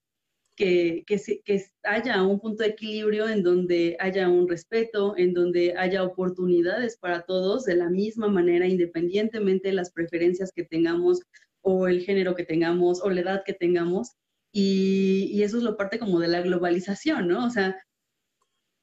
[0.62, 5.74] que, que, que haya un punto de equilibrio en donde haya un respeto, en donde
[5.76, 11.22] haya oportunidades para todos de la misma manera, independientemente de las preferencias que tengamos
[11.62, 14.12] o el género que tengamos o la edad que tengamos.
[14.52, 17.44] Y, y eso es lo parte como de la globalización, ¿no?
[17.44, 17.76] O sea,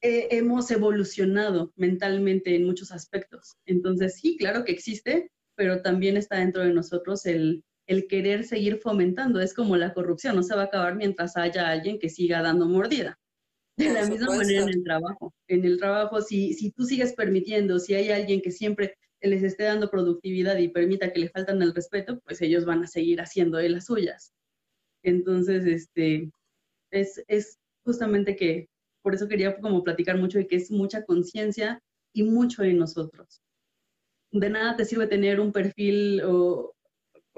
[0.01, 3.55] hemos evolucionado mentalmente en muchos aspectos.
[3.65, 8.77] Entonces, sí, claro que existe, pero también está dentro de nosotros el, el querer seguir
[8.77, 9.41] fomentando.
[9.41, 12.67] Es como la corrupción, no se va a acabar mientras haya alguien que siga dando
[12.67, 13.19] mordida.
[13.75, 15.33] De la misma manera en el trabajo.
[15.47, 19.63] En el trabajo, si, si tú sigues permitiendo, si hay alguien que siempre les esté
[19.63, 23.57] dando productividad y permita que le faltan el respeto, pues ellos van a seguir haciendo
[23.57, 24.33] de las suyas.
[25.01, 26.29] Entonces, este,
[26.91, 28.67] es, es justamente que
[29.01, 31.81] por eso quería como platicar mucho de que es mucha conciencia
[32.13, 33.41] y mucho en nosotros.
[34.31, 36.75] De nada te sirve tener un perfil o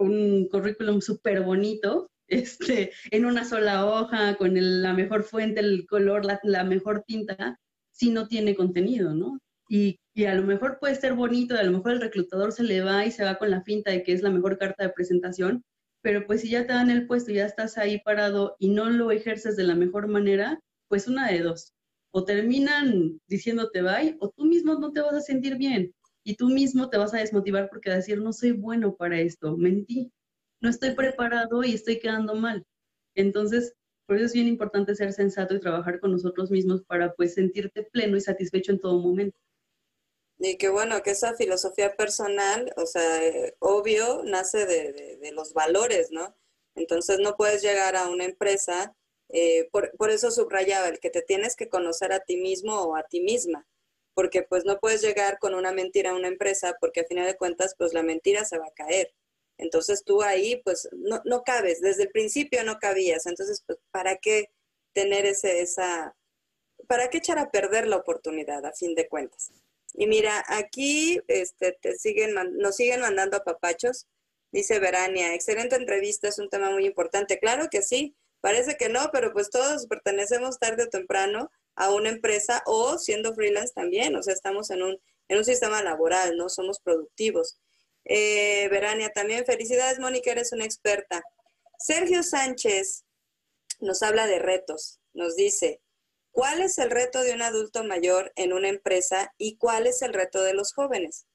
[0.02, 6.26] un currículum súper bonito este, en una sola hoja, con la mejor fuente, el color,
[6.44, 7.60] la, mejor tinta,
[7.92, 9.40] si no tiene contenido, ¿no?
[9.68, 12.82] Y, y, a lo mejor puede ser bonito, a lo mejor el reclutador se le
[12.82, 15.64] va y se va con la finta de que es la mejor carta de presentación,
[16.02, 19.12] pero pues si ya te dan el puesto ya estás ahí parado y no lo
[19.12, 21.74] ejerces de la mejor manera, pues una de dos.
[22.12, 25.94] O terminan diciéndote bye, o tú mismo no te vas a sentir bien
[26.24, 29.20] y tú mismo te vas a desmotivar porque vas a decir, no soy bueno para
[29.20, 30.12] esto, mentí,
[30.62, 32.66] no estoy preparado y estoy quedando mal.
[33.16, 33.74] Entonces,
[34.06, 37.84] por eso es bien importante ser sensato y trabajar con nosotros mismos para pues sentirte
[37.84, 39.38] pleno y satisfecho en todo momento.
[40.38, 45.54] Y qué bueno que esa filosofía personal, o sea, eh, obvio, nace de, de, los
[45.54, 46.36] valores, ¿no?
[46.76, 48.96] Entonces no puedes llegar a una empresa
[49.30, 52.96] eh, por, por, eso subrayaba el que te tienes que conocer a ti mismo o
[52.96, 53.68] a ti misma,
[54.14, 57.38] porque pues no puedes llegar con una mentira a una empresa porque a final de
[57.38, 59.14] cuentas pues la mentira se va a caer.
[59.58, 64.18] Entonces tú ahí pues no, no cabes, desde el principio no cabías, entonces pues ¿para
[64.18, 64.50] qué
[64.94, 66.16] tener ese, esa,
[66.88, 69.52] para qué echar a perder la oportunidad a fin de cuentas?
[69.94, 74.08] Y mira, aquí este, te siguen, nos siguen mandando a papachos.
[74.52, 77.40] Dice Verania, excelente entrevista, es un tema muy importante.
[77.40, 81.52] Claro que sí, Parece que no, pero pues todos pertenecemos tarde o temprano
[81.82, 85.82] a una empresa o siendo freelance también, o sea, estamos en un, en un sistema
[85.82, 86.48] laboral, ¿no?
[86.48, 87.60] Somos productivos.
[88.06, 91.24] Eh, Verania, también felicidades, Mónica, eres una experta.
[91.80, 93.04] Sergio Sánchez
[93.80, 95.82] nos habla de retos, nos dice,
[96.30, 100.14] ¿cuál es el reto de un adulto mayor en una empresa y cuál es el
[100.14, 101.26] reto de los jóvenes?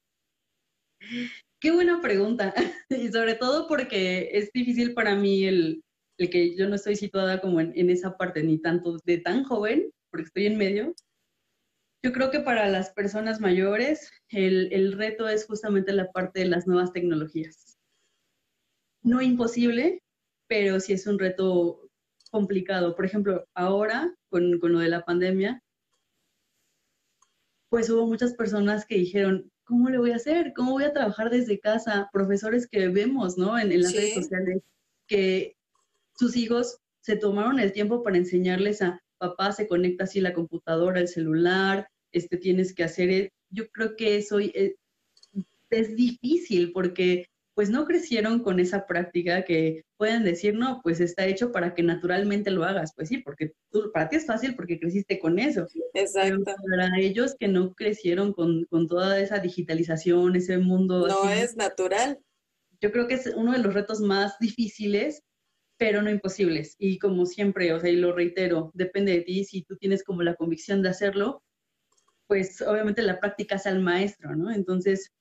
[1.59, 2.55] Qué buena pregunta,
[2.89, 5.83] y sobre todo porque es difícil para mí el,
[6.19, 9.93] el que yo no estoy situada como en, esa parte, ni tanto de tan joven,
[10.17, 10.95] porque estoy en medio.
[12.03, 16.47] Yo creo que para las personas mayores el, el reto es justamente la parte de
[16.47, 17.79] las nuevas tecnologías.
[19.03, 20.03] No imposible,
[20.47, 21.91] pero sí es un reto
[22.31, 22.97] complicado.
[22.97, 25.63] Por ejemplo, ahora, con, con, lo de la pandemia,
[27.69, 30.55] pues hubo muchas personas que dijeron, ¿cómo le voy a hacer?
[30.57, 32.09] ¿Cómo voy a trabajar desde casa?
[32.11, 33.59] Profesores que vemos, ¿no?
[33.59, 34.63] En, en las redes sociales,
[35.07, 35.57] que
[36.15, 41.01] sus hijos se tomaron el tiempo para enseñarles a papá se conecta así la computadora,
[41.01, 43.33] el celular, este tienes que hacer, e-".
[43.51, 44.75] yo creo que eso es,
[45.71, 51.25] es difícil porque pues no crecieron con esa práctica que pueden decir, no, pues está
[51.25, 52.93] hecho para que naturalmente lo hagas.
[52.95, 55.67] Pues sí, porque tú, para ti es fácil porque creciste con eso.
[55.95, 56.43] Exacto.
[56.45, 61.09] Pero para ellos que no crecieron con, con toda esa digitalización, ese mundo.
[61.09, 62.19] No es natural.
[62.83, 65.23] Yo creo que es uno de los retos más difíciles
[65.79, 66.77] pero no imposibles.
[66.79, 70.23] Y como siempre, o sea, y lo reitero, depende de ti, si tú tienes como
[70.23, 71.43] la convicción de hacerlo,
[72.27, 74.51] pues obviamente la práctica es al maestro, ¿no?
[74.53, 75.13] Entonces,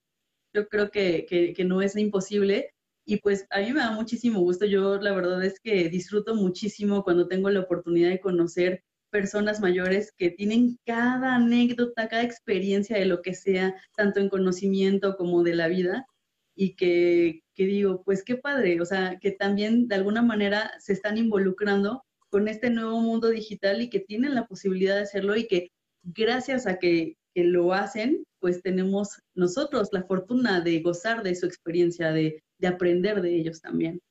[0.53, 2.73] yo creo que, que, no es imposible.
[3.05, 4.65] Y pues a mí me da muchísimo gusto.
[4.65, 10.11] Yo la verdad es que disfruto muchísimo cuando tengo la oportunidad de conocer personas mayores
[10.17, 15.55] que tienen cada anécdota, cada experiencia de lo que sea, tanto en conocimiento como de
[15.55, 16.07] la vida,
[16.55, 20.93] y que, que digo, pues qué padre, o sea, que también de alguna manera se
[20.93, 25.47] están involucrando con este nuevo mundo digital y que tienen la posibilidad de hacerlo y
[25.47, 25.71] que
[26.03, 31.45] gracias a que, que lo hacen, pues tenemos nosotros la fortuna de gozar de su
[31.45, 34.01] experiencia, de, de aprender de ellos también.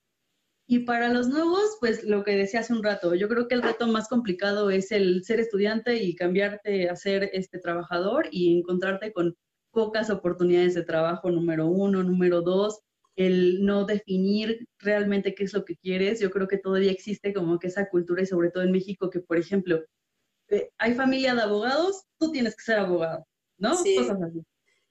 [0.66, 3.62] Y para los nuevos, pues lo que decía hace un rato, yo creo que el
[3.62, 9.12] reto más complicado es el ser estudiante y cambiarte a ser este trabajador y encontrarte
[9.12, 9.36] con
[9.72, 12.80] pocas oportunidades de trabajo, número uno, número dos,
[13.16, 16.20] el no definir realmente qué es lo que quieres.
[16.20, 19.20] Yo creo que todavía existe como que esa cultura y sobre todo en México que,
[19.20, 19.84] por ejemplo,
[20.48, 23.26] eh, hay familia de abogados, tú tienes que ser abogado,
[23.58, 23.76] ¿no?
[23.76, 23.96] Sí.
[23.96, 24.40] Cosas así.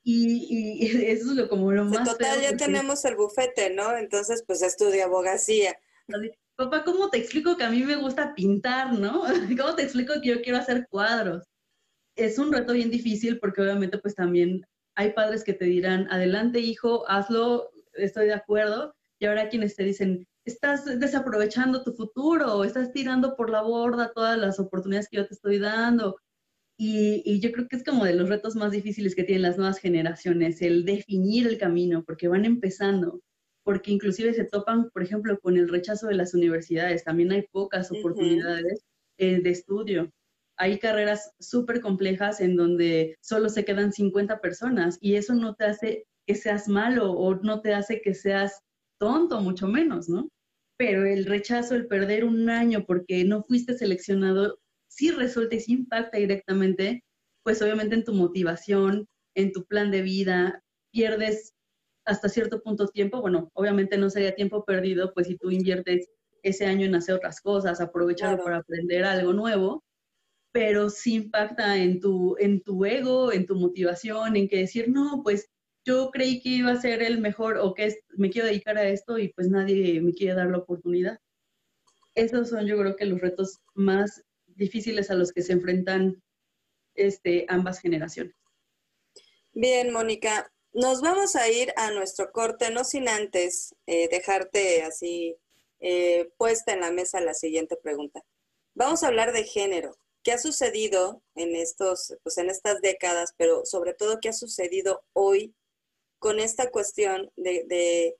[0.03, 2.09] Y, y, eso es lo, como lo más...
[2.09, 3.95] Total, ya tenemos el bufete, ¿no?
[3.97, 5.77] Entonces, pues estudia abogacía.
[6.55, 9.23] papá, ¿cómo te explico que a mí me gusta pintar, no?
[9.59, 11.43] ¿Cómo te explico que yo quiero hacer cuadros?
[12.15, 14.65] Es un reto bien difícil porque obviamente pues también
[14.95, 19.83] hay padres que te dirán, adelante hijo, hazlo, estoy de acuerdo, y ahora quienes te
[19.83, 25.27] dicen, estás desaprovechando tu futuro, estás tirando por la borda todas las oportunidades que yo
[25.27, 26.17] te estoy dando.
[26.77, 29.57] Y, y, yo creo que es como de los retos más difíciles que tienen las
[29.57, 33.21] nuevas generaciones, el definir el camino, porque van empezando,
[33.63, 37.91] porque inclusive se topan, por ejemplo, con el rechazo de las universidades, también hay pocas
[37.91, 38.83] oportunidades
[39.17, 40.11] eh, de estudio.
[40.57, 45.65] Hay carreras súper complejas en donde solo se quedan 50 personas y eso no te
[45.65, 48.61] hace que seas malo o no te hace que seas
[48.99, 50.29] tonto, mucho menos, ¿no?
[50.77, 55.73] Pero el rechazo, el perder un año porque no fuiste seleccionado, sí resulta y sí
[55.73, 57.03] impacta directamente,
[57.43, 60.61] pues obviamente en tu motivación, en tu plan de vida,
[60.91, 61.53] pierdes
[62.05, 66.09] hasta cierto punto tiempo, bueno, obviamente no sería tiempo perdido, pues si tú inviertes
[66.43, 69.83] ese año en hacer otras cosas, aprovecharlo para aprender algo nuevo,
[70.51, 75.21] pero sí impacta en tu, en tu ego, en tu motivación, en que decir, no,
[75.23, 75.47] pues
[75.85, 79.17] yo creí que iba a ser el mejor o que me quiero dedicar a esto
[79.17, 81.19] y pues nadie me quiere dar la oportunidad.
[82.15, 86.21] Esos son yo creo que los retos más difíciles a los que se enfrentan
[86.95, 88.35] este, ambas generaciones.
[89.51, 95.35] Bien, Mónica, nos vamos a ir a nuestro corte, no sin antes eh, dejarte así
[95.79, 98.21] eh, puesta en la mesa la siguiente pregunta.
[98.73, 99.97] Vamos a hablar de género.
[100.23, 105.03] ¿Qué ha sucedido en estos, pues en estas décadas, pero sobre todo qué ha sucedido
[105.11, 105.53] hoy
[106.23, 108.15] con esta cuestión de,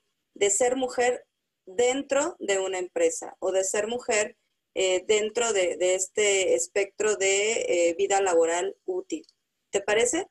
[0.50, 1.24] ser mujer
[1.64, 4.36] dentro de una empresa o de ser mujer
[4.74, 9.24] eh, dentro de, este espectro de eh, vida laboral útil.
[9.70, 10.26] ¿Te parece?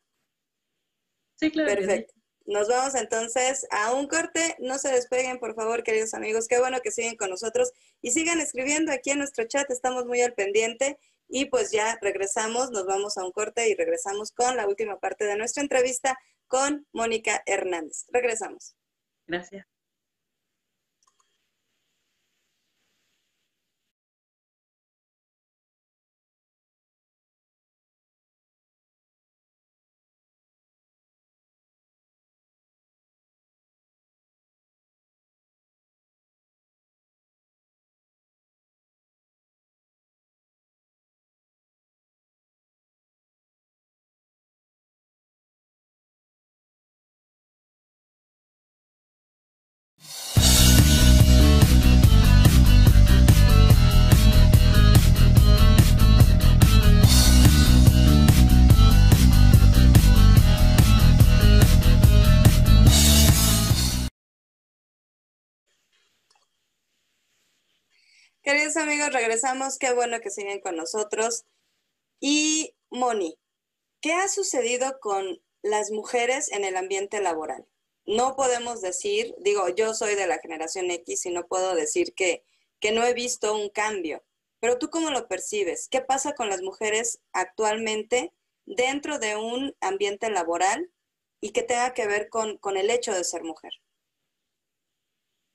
[1.40, 1.74] Sí, claro.
[1.74, 2.14] Perfecto.
[2.46, 4.56] Nos vamos entonces a un corte.
[4.60, 6.48] No se despeguen, por favor, queridos amigos.
[6.48, 7.72] Qué bueno que siguen con nosotros
[8.04, 9.68] y sigan escribiendo aquí en nuestro chat.
[9.72, 11.00] Estamos muy al pendiente.
[11.28, 15.26] Y pues ya regresamos, nos vamos a un corte y regresamos con la última parte
[15.26, 16.18] de nuestra entrevista
[16.48, 18.06] con Mónica Hernández.
[18.10, 18.76] Regresamos.
[19.26, 19.73] Gracias.
[68.44, 69.78] Queridos amigos, regresamos.
[69.78, 71.46] Qué bueno que siguen con nosotros.
[72.20, 73.40] Y Moni,
[74.02, 77.66] ¿qué ha sucedido con las mujeres en el ambiente laboral?
[78.06, 82.44] No podemos decir, digo, yo soy de la generación X y no puedo decir que,
[82.82, 84.22] que no he visto un cambio,
[84.60, 85.88] pero tú cómo lo percibes?
[85.88, 88.34] ¿Qué pasa con las mujeres actualmente
[88.66, 90.92] dentro de un ambiente laboral
[91.40, 93.72] y que tenga que ver con, con el hecho de ser mujer?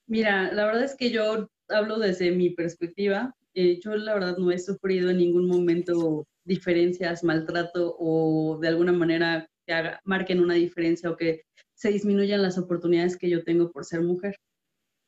[0.07, 3.35] Mira, la verdad es que yo hablo desde mi perspectiva.
[3.53, 8.91] Eh, yo la verdad no he sufrido en ningún momento diferencias, maltrato o de alguna
[8.91, 11.41] manera que haga, marquen una diferencia o que
[11.75, 14.35] se disminuyan las oportunidades que yo tengo por ser mujer.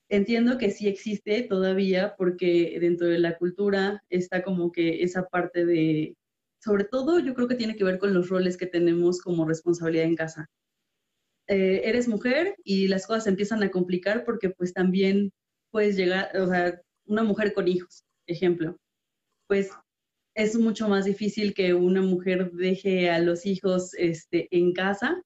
[0.09, 5.66] Entiendo que sí existe todavía porque dentro de la cultura está como que esa parte
[5.66, 6.16] de,
[6.59, 10.05] sobre todo yo creo que tiene que ver con los roles que tenemos como responsabilidad
[10.05, 10.47] en casa.
[11.47, 15.32] Eh, eres mujer y las cosas empiezan a complicar porque pues también
[15.72, 18.78] puedes llegar, o sea, una mujer con hijos, ejemplo,
[19.47, 19.69] pues
[20.36, 25.22] es mucho más difícil que una mujer deje a los hijos este, en casa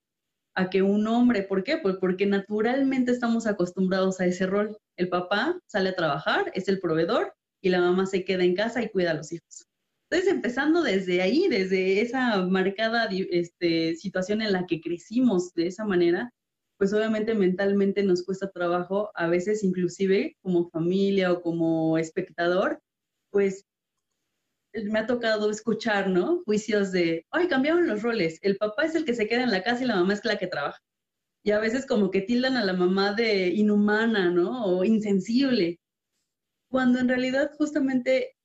[0.56, 1.44] a que un hombre.
[1.44, 1.78] ¿Por qué?
[1.78, 4.78] Pues porque naturalmente estamos acostumbrados a ese rol.
[4.98, 8.82] El papá sale a trabajar, es el proveedor y la mamá se queda en casa
[8.82, 9.68] y cuida a los hijos.
[10.10, 15.84] Entonces, empezando desde ahí, desde esa marcada este, situación en la que crecimos de esa
[15.84, 16.32] manera,
[16.78, 22.82] pues obviamente mentalmente nos cuesta trabajo, a veces inclusive como familia o como espectador,
[23.32, 23.66] pues
[24.74, 26.44] me ha tocado escuchar, ¿no?
[26.46, 29.64] Juicios de, ay, cambiaron los roles, el papá es el que se queda en la
[29.64, 30.80] casa y la mamá es la que trabaja.
[31.44, 34.66] Y a veces como que tildan a la mamá de inhumana, ¿no?
[34.66, 35.80] O insensible.
[36.70, 38.36] Cuando en realidad justamente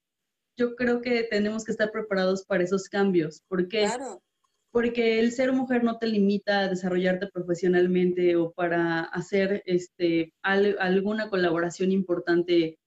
[0.57, 3.43] yo creo que tenemos que estar preparados para esos cambios.
[3.49, 3.85] ¿Por qué?
[3.87, 4.23] Claro
[4.71, 11.29] porque el ser mujer no te limita a desarrollarte profesionalmente o para hacer este, alguna
[11.29, 12.79] colaboración importante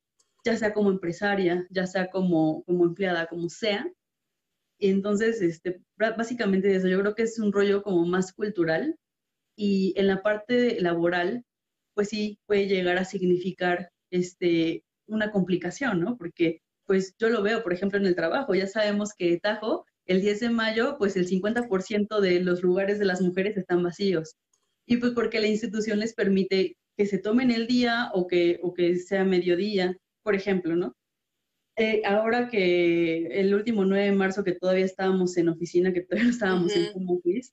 [0.45, 3.89] ya sea como empresaria, ya sea como, como empleada, como sea.
[4.79, 8.97] Entonces, este, básicamente eso, yo creo que es un rollo como más cultural
[9.55, 11.45] y en la parte laboral,
[11.93, 16.17] pues sí puede llegar a significar este, una complicación, ¿no?
[16.17, 20.21] Porque pues yo lo veo, por ejemplo, en el trabajo, ya sabemos que Tajo, el
[20.21, 24.35] 10 de mayo, pues el 50% de los lugares de las mujeres están vacíos.
[24.85, 28.73] Y pues porque la institución les permite que se tomen el día o que, o
[28.73, 30.95] que sea mediodía, por ejemplo, ¿no?
[31.75, 36.29] Eh, ahora que el último 9 de marzo que todavía estábamos en oficina, que todavía
[36.29, 37.51] estábamos en home office,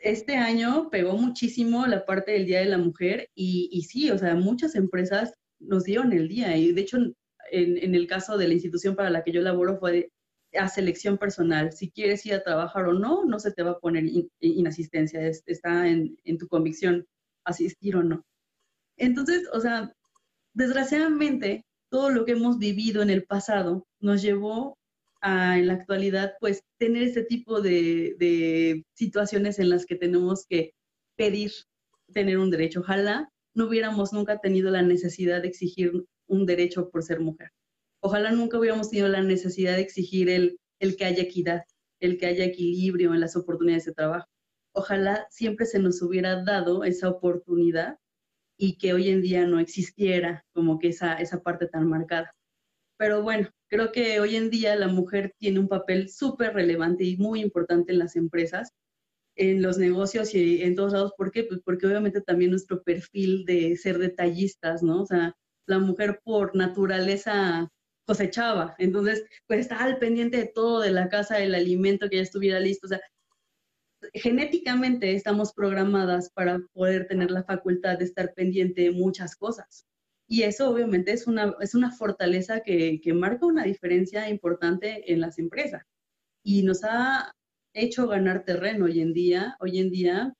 [0.00, 4.18] este año pegó muchísimo la parte del Día de la Mujer y, y, sí, o
[4.18, 7.14] sea, muchas empresas nos dieron el día y de hecho en,
[7.50, 10.10] en, el caso de la institución para la que yo laboro fue
[10.54, 11.72] a selección personal.
[11.72, 14.04] Si quieres ir a trabajar o no, no se te va a poner
[14.40, 17.06] inasistencia, está en, tu convicción
[17.44, 18.24] asistir o no.
[18.96, 19.92] Entonces, o sea,
[20.54, 24.76] desgraciadamente todo lo que hemos vivido en el pasado nos llevó
[25.20, 30.72] a en la actualidad, pues, tener este tipo de, situaciones en las que tenemos que
[31.16, 31.52] pedir
[32.12, 32.80] tener un derecho.
[32.80, 35.92] Ojalá no hubiéramos nunca tenido la necesidad de exigir
[36.26, 37.50] un derecho por ser mujer.
[38.00, 41.62] Ojalá nunca hubiéramos tenido la necesidad de exigir el, el que haya equidad,
[42.00, 44.26] el que haya equilibrio en las oportunidades de trabajo.
[44.72, 47.98] Ojalá siempre se nos hubiera dado esa oportunidad
[48.56, 52.34] y que hoy en día no existiera como que esa, esa parte tan marcada.
[52.96, 57.16] Pero bueno, creo que hoy en día la mujer tiene un papel súper relevante y
[57.16, 58.72] muy importante en las empresas,
[59.36, 61.12] en los negocios y en todos lados.
[61.16, 61.44] ¿Por qué?
[61.44, 65.02] Pues porque obviamente también nuestro perfil de ser detallistas, ¿no?
[65.02, 65.36] O sea,
[65.66, 67.70] la mujer por naturaleza
[68.08, 72.22] cosechaba, entonces pues estaba al pendiente de todo, de la casa, del alimento que ya
[72.22, 73.00] estuviera listo, o sea,
[74.14, 79.84] genéticamente estamos programadas para poder tener la facultad de estar pendiente de muchas cosas.
[80.26, 85.20] Y eso obviamente es una, es una fortaleza que, que marca una diferencia importante en
[85.20, 85.82] las empresas.
[86.42, 87.32] Y nos ha
[87.74, 89.56] hecho ganar terreno hoy en día.
[89.60, 90.34] Hoy en día,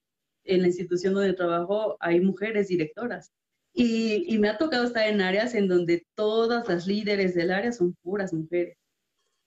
[0.44, 3.32] en la institución donde trabajo, hay mujeres directoras.
[3.80, 7.70] Y, y, me ha tocado estar en áreas en donde todas las líderes del área
[7.70, 8.76] son puras mujeres.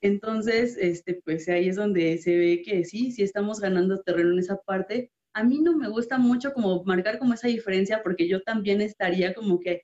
[0.02, 4.40] Entonces, este, pues ahí es donde se ve que sí, sí estamos ganando terreno en
[4.40, 5.12] esa parte.
[5.34, 9.34] A mí no me gusta mucho como marcar como esa diferencia porque yo también estaría
[9.34, 9.82] como que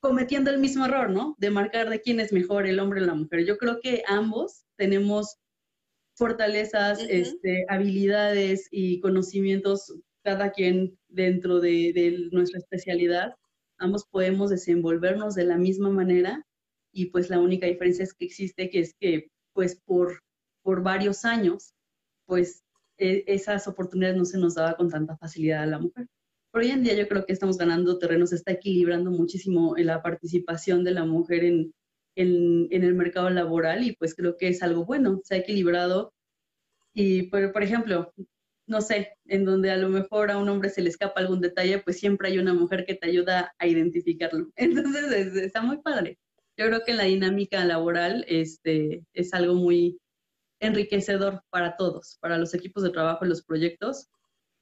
[0.00, 1.36] cometiendo el mismo error, ¿no?
[1.38, 3.46] De marcar de quién es mejor, el hombre o la mujer.
[3.46, 5.36] Yo creo que ambos tenemos
[6.16, 13.34] fortalezas, este, habilidades y conocimientos, cada quien dentro de, de nuestra especialidad.
[13.78, 16.44] Ambos podemos desenvolvernos de la misma manera
[16.92, 20.20] y pues la única diferencia es que existe, que es que pues por,
[20.62, 21.74] por varios años,
[22.26, 22.62] pues
[22.98, 26.06] e, esas oportunidades no se nos daba con tanta facilidad a la mujer.
[26.52, 30.02] Pero hoy en día yo creo que estamos ganando terreno, se está equilibrando muchísimo la
[30.02, 31.72] participación de la mujer en,
[32.16, 36.12] en, en, el mercado laboral y pues creo que es algo bueno, se ha equilibrado.
[36.94, 38.12] Y por, por ejemplo,
[38.68, 41.80] no sé, en donde a lo mejor a un hombre se le escapa algún detalle,
[41.80, 44.50] pues siempre hay una mujer que te ayuda a identificarlo.
[44.56, 46.18] Entonces está muy padre
[46.58, 50.00] yo creo que la dinámica laboral este, es algo muy
[50.60, 54.08] enriquecedor para todos, para los equipos de trabajo y los proyectos,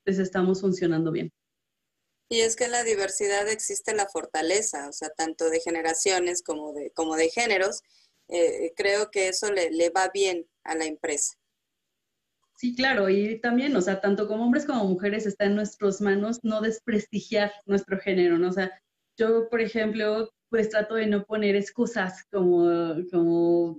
[0.05, 1.33] pues estamos funcionando bien.
[2.29, 6.75] Y es que en la diversidad existe la fortaleza, o sea, tanto de generaciones como
[6.75, 7.81] de, como de géneros.
[8.29, 11.39] Eh, creo que eso le, le va bien a la empresa.
[12.57, 16.41] Sí, claro, y también, o sea, tanto como hombres como mujeres está en nuestras manos
[16.43, 18.49] no desprestigiar nuestro género, ¿no?
[18.49, 18.73] O sea,
[19.19, 23.79] yo, por ejemplo, pues trato de no poner excusas como, como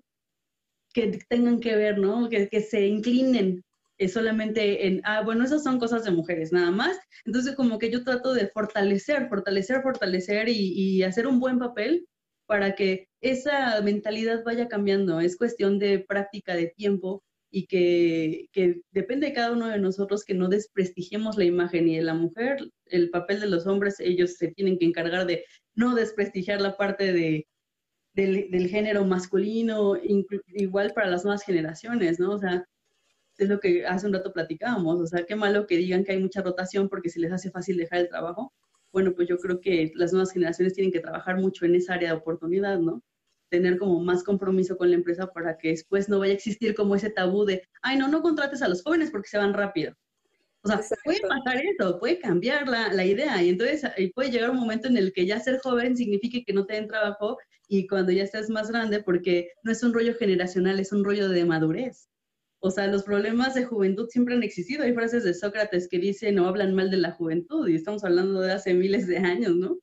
[0.93, 2.29] que tengan que ver, ¿no?
[2.29, 3.63] Que, que se inclinen
[3.97, 6.99] eh, solamente en, ah, bueno, esas son cosas de mujeres, nada más.
[7.25, 12.07] Entonces, como que yo trato de fortalecer, fortalecer, fortalecer y, y hacer un buen papel
[12.45, 15.19] para que esa mentalidad vaya cambiando.
[15.19, 20.23] Es cuestión de práctica, de tiempo y que, que, depende de cada uno de nosotros
[20.25, 24.33] que no desprestigiemos la imagen y de la mujer, el papel de los hombres, ellos
[24.35, 25.45] se tienen que encargar de
[25.75, 27.47] no desprestigiar la parte de,
[28.13, 29.95] del, del, género masculino,
[30.47, 32.31] igual para las nuevas generaciones, ¿no?
[32.33, 32.65] O sea,
[33.37, 36.19] es lo que hace un rato platicábamos, o sea, qué malo que digan que hay
[36.19, 38.53] mucha rotación porque se les hace fácil dejar el trabajo.
[38.91, 42.09] Bueno, pues yo creo que las nuevas generaciones tienen que trabajar mucho en esa área
[42.11, 43.03] de oportunidad, ¿no?
[43.49, 46.95] Tener como más compromiso con la empresa para que después no vaya a existir como
[46.95, 49.93] ese tabú de, ay, no, no contrates a los jóvenes porque se van rápido.
[50.63, 54.57] O sea, puede pasar eso, puede cambiar la, la, idea y entonces puede llegar un
[54.57, 57.37] momento en el que ya ser joven signifique que no te den trabajo
[57.67, 61.29] y cuando ya estés más grande, porque no es un rollo generacional, es un rollo
[61.29, 62.09] de madurez.
[62.59, 64.83] O sea, los problemas de juventud siempre han existido.
[64.83, 68.41] Hay frases de Sócrates que dicen no hablan mal de la juventud y estamos hablando
[68.41, 69.79] de hace miles de años, ¿no?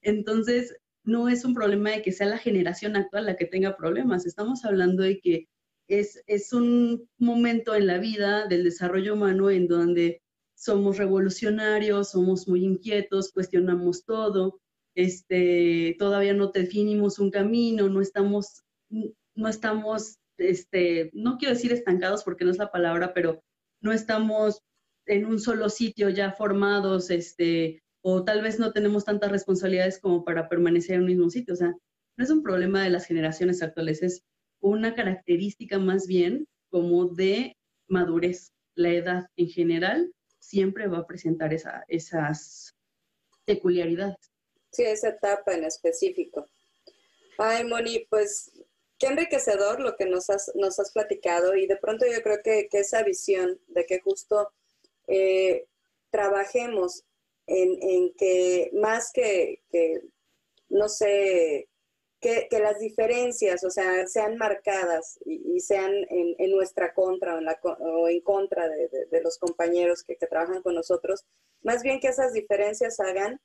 [0.00, 0.74] Entonces,
[1.04, 4.64] no es un problema de que sea la generación actual la que tenga problemas, estamos
[4.64, 5.48] hablando de que
[5.88, 10.22] es, es un momento en la vida del desarrollo humano en donde
[10.54, 14.60] somos revolucionarios, somos muy inquietos, cuestionamos todo,
[14.94, 22.24] este, todavía no definimos un camino, no estamos, no estamos, este, no quiero decir estancados
[22.24, 23.42] porque no es la palabra, pero
[23.80, 24.62] no estamos
[25.06, 30.24] en un solo sitio ya formados, este, o tal vez no tenemos tantas responsabilidades como
[30.24, 31.54] para permanecer en un mismo sitio.
[31.54, 31.74] O sea,
[32.16, 34.22] no es un problema de las generaciones actuales, es
[34.60, 37.56] una característica más bien como de
[37.88, 38.52] madurez.
[38.74, 42.74] La edad en general siempre va a presentar esa, esas
[43.46, 44.30] peculiaridades.
[44.70, 46.50] Sí, esa etapa en específico.
[47.38, 48.52] Ay, Moni, pues
[48.98, 50.52] qué enriquecedor lo que nos has,
[50.92, 54.52] platicado y de pronto yo creo que, que esa visión de que justo
[55.06, 55.64] eh,
[56.10, 57.04] trabajemos
[57.46, 60.00] en, en, que más que, que
[60.68, 61.68] no sé,
[62.20, 67.44] que, las diferencias, o sea, sean marcadas y, sean en, en, nuestra contra o en,
[67.44, 71.24] la, o en contra de, los compañeros que, que, trabajan con nosotros,
[71.62, 73.40] más bien que esas diferencias hagan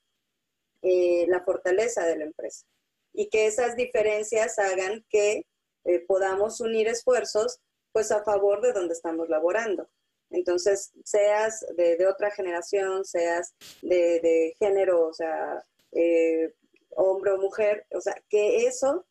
[0.82, 2.64] eh, la fortaleza de la empresa
[3.12, 5.44] y que esas diferencias hagan que
[5.84, 7.58] eh, podamos unir esfuerzos
[7.92, 9.88] pues a favor de donde estamos laborando.
[10.30, 16.54] Entonces, seas de, otra generación, seas de, de género, o sea, eh,
[16.90, 19.06] hombre o mujer, o sea, que eso,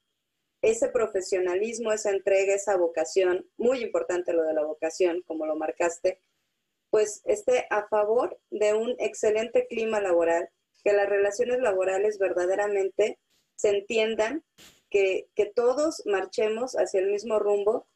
[0.61, 6.21] ese profesionalismo, esa entrega, esa vocación, muy importante lo de la vocación, como lo marcaste,
[6.89, 10.49] pues esté a favor de un excelente clima laboral,
[10.83, 13.19] que las relaciones laborales verdaderamente
[13.55, 14.43] se entiendan,
[14.89, 17.87] que, que todos marchemos hacia el mismo rumbo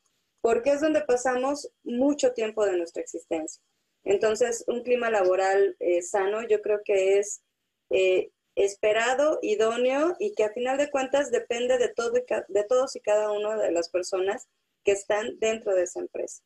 [0.44, 3.64] porque es donde pasamos mucho tiempo de nuestra existencia.
[4.04, 7.42] Entonces, un clima laboral eh, sano yo creo que es
[7.90, 13.00] eh, esperado, idóneo y que a final de cuentas depende de, todo de todos y
[13.00, 14.50] cada una de las personas
[14.84, 16.44] que están dentro de esa empresa.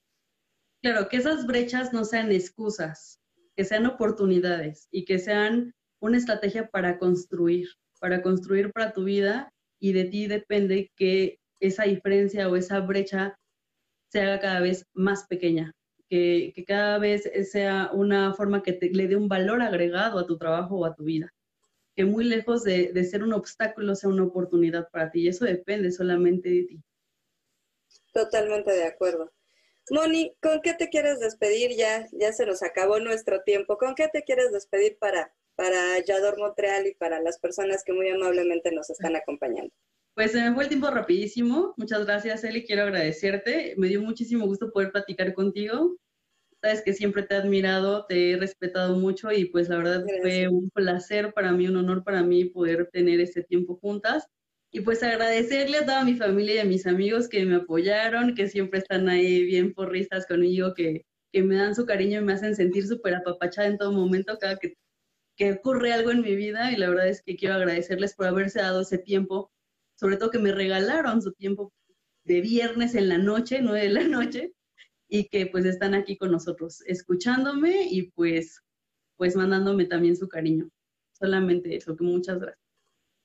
[0.83, 3.19] Claro, que esas brechas no sean excusas,
[3.55, 7.67] que sean oportunidades y que sean una estrategia para construir,
[7.99, 13.35] para construir para tu vida y de ti depende que esa diferencia o esa brecha
[14.09, 15.73] se haga cada vez más pequeña,
[16.09, 20.27] que, que cada vez sea una forma que te, le dé un valor agregado a
[20.27, 21.33] tu trabajo o a tu vida,
[21.95, 25.45] que muy lejos de, de ser un obstáculo sea una oportunidad para ti y eso
[25.45, 26.83] depende solamente de ti.
[28.13, 29.31] Totalmente de acuerdo.
[29.89, 31.71] Moni, ¿con qué te quieres despedir?
[31.77, 33.77] Ya, ya se nos acabó nuestro tiempo.
[33.77, 38.09] ¿Con qué te quieres despedir para, para Yador Montreal y para las personas que muy
[38.09, 39.73] amablemente nos están acompañando?
[40.17, 41.75] Pues se me fue el tiempo rapidísimo.
[41.77, 42.65] Muchas gracias, Eli.
[42.65, 43.75] Quiero agradecerte.
[43.77, 45.95] Me dio muchísimo gusto poder platicar contigo.
[46.59, 50.21] Sabes que siempre te he admirado, te he respetado mucho y pues la verdad gracias.
[50.23, 54.25] fue un placer para mí, un honor para mí poder tener este tiempo juntas.
[54.71, 58.47] Y pues agradecerle a toda mi familia y a mis amigos que me apoyaron, que
[58.47, 62.55] siempre están ahí bien porristas conmigo, que, que me dan su cariño y me hacen
[62.55, 64.73] sentir súper apapachada en todo momento cada que,
[65.35, 66.71] que ocurre algo en mi vida.
[66.71, 69.51] Y la verdad es que quiero agradecerles por haberse dado ese tiempo
[69.97, 71.73] sobre todo que me regalaron su tiempo
[72.23, 74.53] de viernes en la noche, nueve de la noche,
[75.07, 78.61] y que pues están aquí con nosotros, escuchándome y pues,
[79.15, 80.69] pues mandándome también su cariño.
[81.13, 82.63] Solamente eso, que muchas gracias.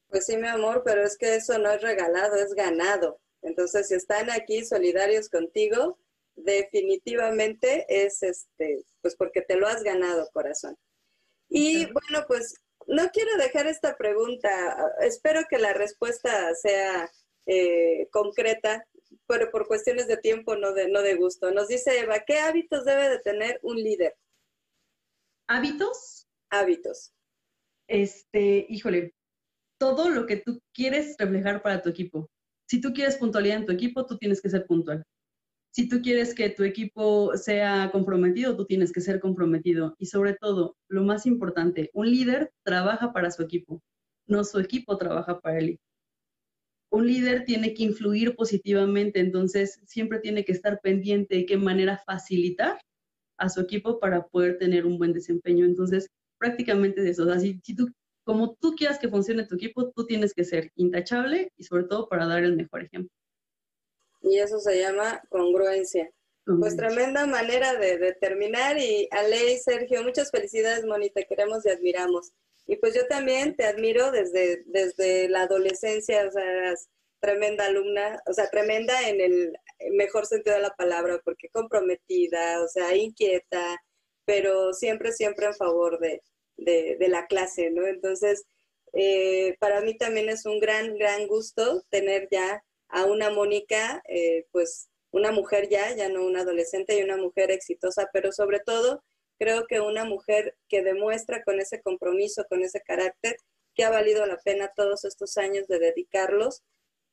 [0.09, 3.21] Pues sí, mi amor, pero es que eso no es regalado, es ganado.
[3.43, 5.99] Entonces, si están aquí solidarios contigo,
[6.37, 10.77] definitivamente es este, pues porque te lo has ganado, corazón.
[11.49, 14.51] Y bueno, pues no quiero dejar esta pregunta.
[15.01, 17.11] Espero que la respuesta sea
[17.47, 18.87] eh, concreta,
[19.27, 21.51] pero por cuestiones de tiempo, no de, no de gusto.
[21.51, 24.15] Nos dice Eva, ¿qué hábitos debe de tener un líder?
[25.49, 26.27] ¿Hábitos?
[26.51, 27.13] Hábitos.
[27.89, 29.15] Este, híjole,
[29.79, 32.31] todo lo que tú quieres reflejar para tu equipo.
[32.69, 35.05] Si tú quieres puntualidad en tu equipo, tú tienes que ser puntual
[35.73, 39.97] si tú quieres que tu equipo sea comprometido, tú tienes que ser comprometido.
[39.99, 43.83] Y sobre todo, lo más importante, un líder trabaja para su equipo,
[44.27, 45.81] no su equipo trabaja para él.
[46.91, 52.03] Un líder tiene que influir positivamente, entonces siempre tiene que estar pendiente de qué manera
[52.05, 52.79] facilitar
[53.39, 55.65] a su equipo para poder tener un buen desempeño.
[55.65, 57.31] Entonces, prácticamente de eso.
[57.33, 57.89] Así, si tú,
[58.25, 62.11] como tú quieras que funcione tu equipo, tú tienes que ser intachable y sobre todo
[62.11, 63.22] para dar el mejor ejemplo
[64.23, 66.11] y eso se llama congruencia.
[66.45, 71.65] Pues tremenda manera de, de terminar y Ale y Sergio, muchas felicidades, Moni, te queremos
[71.65, 72.33] y admiramos.
[72.67, 76.89] Y pues yo también te admiro desde, desde la adolescencia, o sea, eras
[77.21, 79.53] tremenda alumna, o sea, tremenda en el
[79.93, 83.81] mejor sentido de la palabra, porque comprometida, o sea, inquieta,
[84.25, 86.23] pero siempre, siempre en favor de,
[86.57, 87.87] de, de la clase, ¿no?
[87.87, 88.45] Entonces,
[88.95, 92.63] Eh, para mí también es un gran, gran gusto tener ya
[92.93, 97.51] a una Mónica, eh, pues una mujer ya, ya no una adolescente y una mujer
[97.51, 99.03] exitosa, pero sobre todo
[99.39, 103.37] creo que una mujer que demuestra con ese compromiso, con ese carácter,
[103.75, 106.63] que ha valido la pena todos estos años de dedicarlos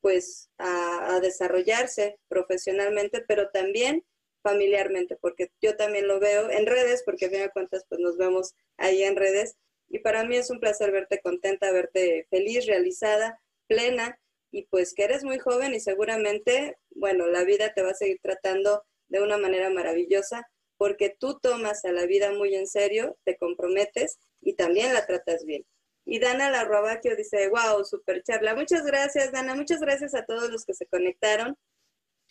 [0.01, 4.05] pues a, desarrollarse profesionalmente, pero también
[4.41, 8.17] familiarmente, porque yo también lo veo en redes, porque a fin de cuentas pues nos
[8.17, 9.57] vemos ahí en redes,
[9.89, 14.19] y para mí es un placer verte contenta, verte feliz, realizada, plena,
[14.51, 18.19] y pues que eres muy joven y seguramente, bueno, la vida te va a seguir
[18.21, 20.47] tratando de una manera maravillosa,
[20.77, 25.45] porque tú tomas a la vida muy en serio, te comprometes y también la tratas
[25.45, 25.65] bien.
[26.05, 28.55] Y Dana Larrobaquio dice, wow, super charla.
[28.55, 29.53] Muchas gracias, Dana.
[29.53, 31.55] Muchas gracias a todos los que se conectaron.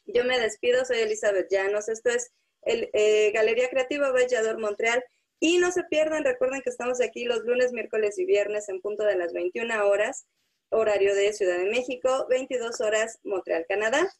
[0.06, 1.88] Yo me despido, soy Elizabeth Llanos.
[1.88, 5.04] Esto es el, eh, Galería Creativa Vallador Montreal.
[5.38, 9.04] Y no se pierdan, recuerden que estamos aquí los lunes, miércoles y viernes en punto
[9.04, 10.26] de las 21 horas,
[10.70, 14.10] horario de Ciudad de México, 22 horas Montreal, Canadá.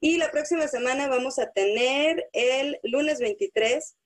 [0.00, 3.96] Y la próxima semana vamos a tener el lunes 23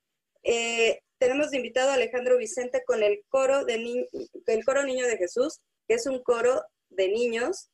[0.48, 4.06] eh, tenemos de invitado a Alejandro Vicente con el coro, de
[4.46, 7.68] el coro Niño de Jesús, que es un coro de niños,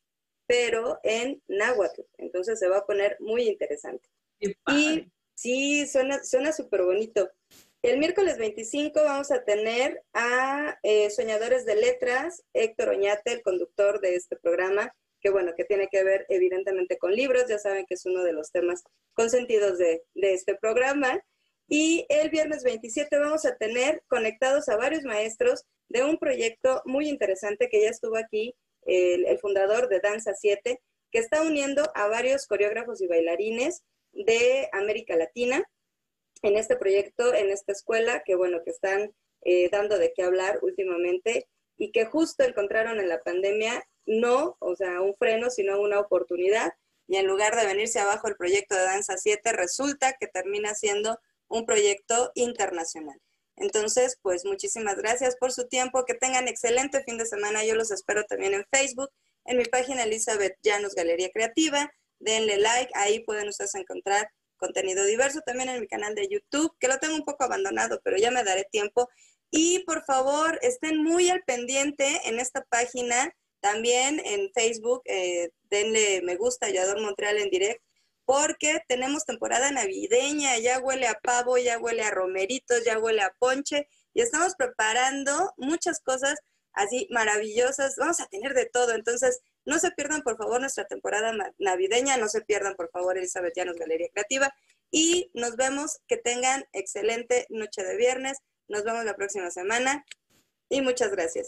[0.46, 2.00] pero en náhuatl.
[2.16, 4.08] Entonces se va a poner muy interesante.
[4.38, 4.56] Y
[5.34, 7.30] sí, suena súper bonito.
[7.82, 14.00] El miércoles 25 vamos a tener a eh, Soñadores de Letras, Héctor Oñate, el conductor
[14.00, 17.94] de este programa, que bueno, que tiene que ver evidentemente con libros, ya saben que
[17.94, 21.20] es uno de los temas consentidos de, de este programa.
[21.66, 27.08] Y el viernes 27 vamos a tener conectados a varios maestros de un proyecto muy
[27.08, 28.54] interesante que ya estuvo aquí
[28.86, 30.80] el, fundador de Danza 7,
[31.10, 35.64] que está uniendo a varios coreógrafos y bailarines de América Latina
[36.42, 40.58] en este proyecto, en esta escuela, que bueno, que están eh, dando de qué hablar
[40.62, 46.00] últimamente y que justo encontraron en la pandemia no, o sea, un freno, sino una
[46.00, 46.72] oportunidad.
[47.08, 51.18] Y en lugar de venirse abajo el proyecto de Danza 7, resulta que termina siendo
[51.48, 53.20] un proyecto internacional.
[53.56, 57.64] Entonces, pues muchísimas gracias por su tiempo, que tengan excelente fin de semana.
[57.64, 59.10] Yo los espero también en Facebook,
[59.44, 61.92] en mi página Elizabeth Llanos Galería Creativa.
[62.18, 64.30] Denle like, ahí pueden ustedes encontrar
[64.62, 65.40] contenido diverso.
[65.44, 68.44] También en mi canal de YouTube, que lo tengo un poco abandonado, pero ya me
[68.44, 69.08] daré tiempo.
[69.50, 76.22] Y por favor, estén muy al pendiente en esta página, también en Facebook, eh, denle
[76.22, 77.82] me gusta, Yador Montreal en direct
[78.24, 83.34] porque tenemos temporada navideña, ya huele a pavo, ya huele a romeritos, ya huele a
[83.38, 86.38] ponche y estamos preparando muchas cosas
[86.72, 87.96] así maravillosas.
[87.98, 92.28] Vamos a tener de todo, entonces no se pierdan por favor nuestra temporada navideña, no
[92.28, 94.52] se pierdan por favor Elizabeth Llanos Galería Creativa
[94.90, 98.38] y nos vemos, que tengan excelente noche de viernes,
[98.68, 100.04] nos vemos la próxima semana
[100.68, 101.46] y muchas gracias.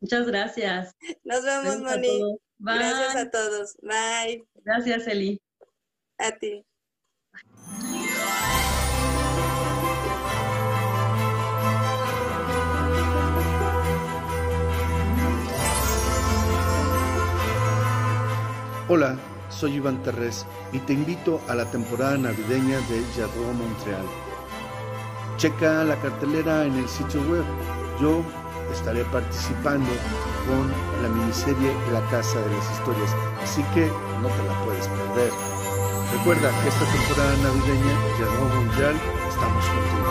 [0.00, 0.96] Muchas gracias.
[1.22, 2.20] Nos vemos, Moni.
[2.58, 3.76] Gracias a todos.
[3.82, 4.44] Bye.
[4.64, 5.40] Gracias, Eli.
[6.18, 6.64] A ti.
[18.94, 19.16] Hola,
[19.48, 24.04] soy Iván Terrés y te invito a la temporada navideña de Jadot Montreal.
[25.38, 27.42] Checa la cartelera en el sitio web.
[28.02, 28.22] Yo
[28.70, 29.88] estaré participando
[30.46, 30.70] con
[31.02, 33.86] la miniserie La Casa de las Historias, así que
[34.20, 35.32] no te la puedes perder.
[36.12, 38.94] Recuerda que esta temporada navideña, ya no mundial,
[39.26, 40.01] estamos contigo.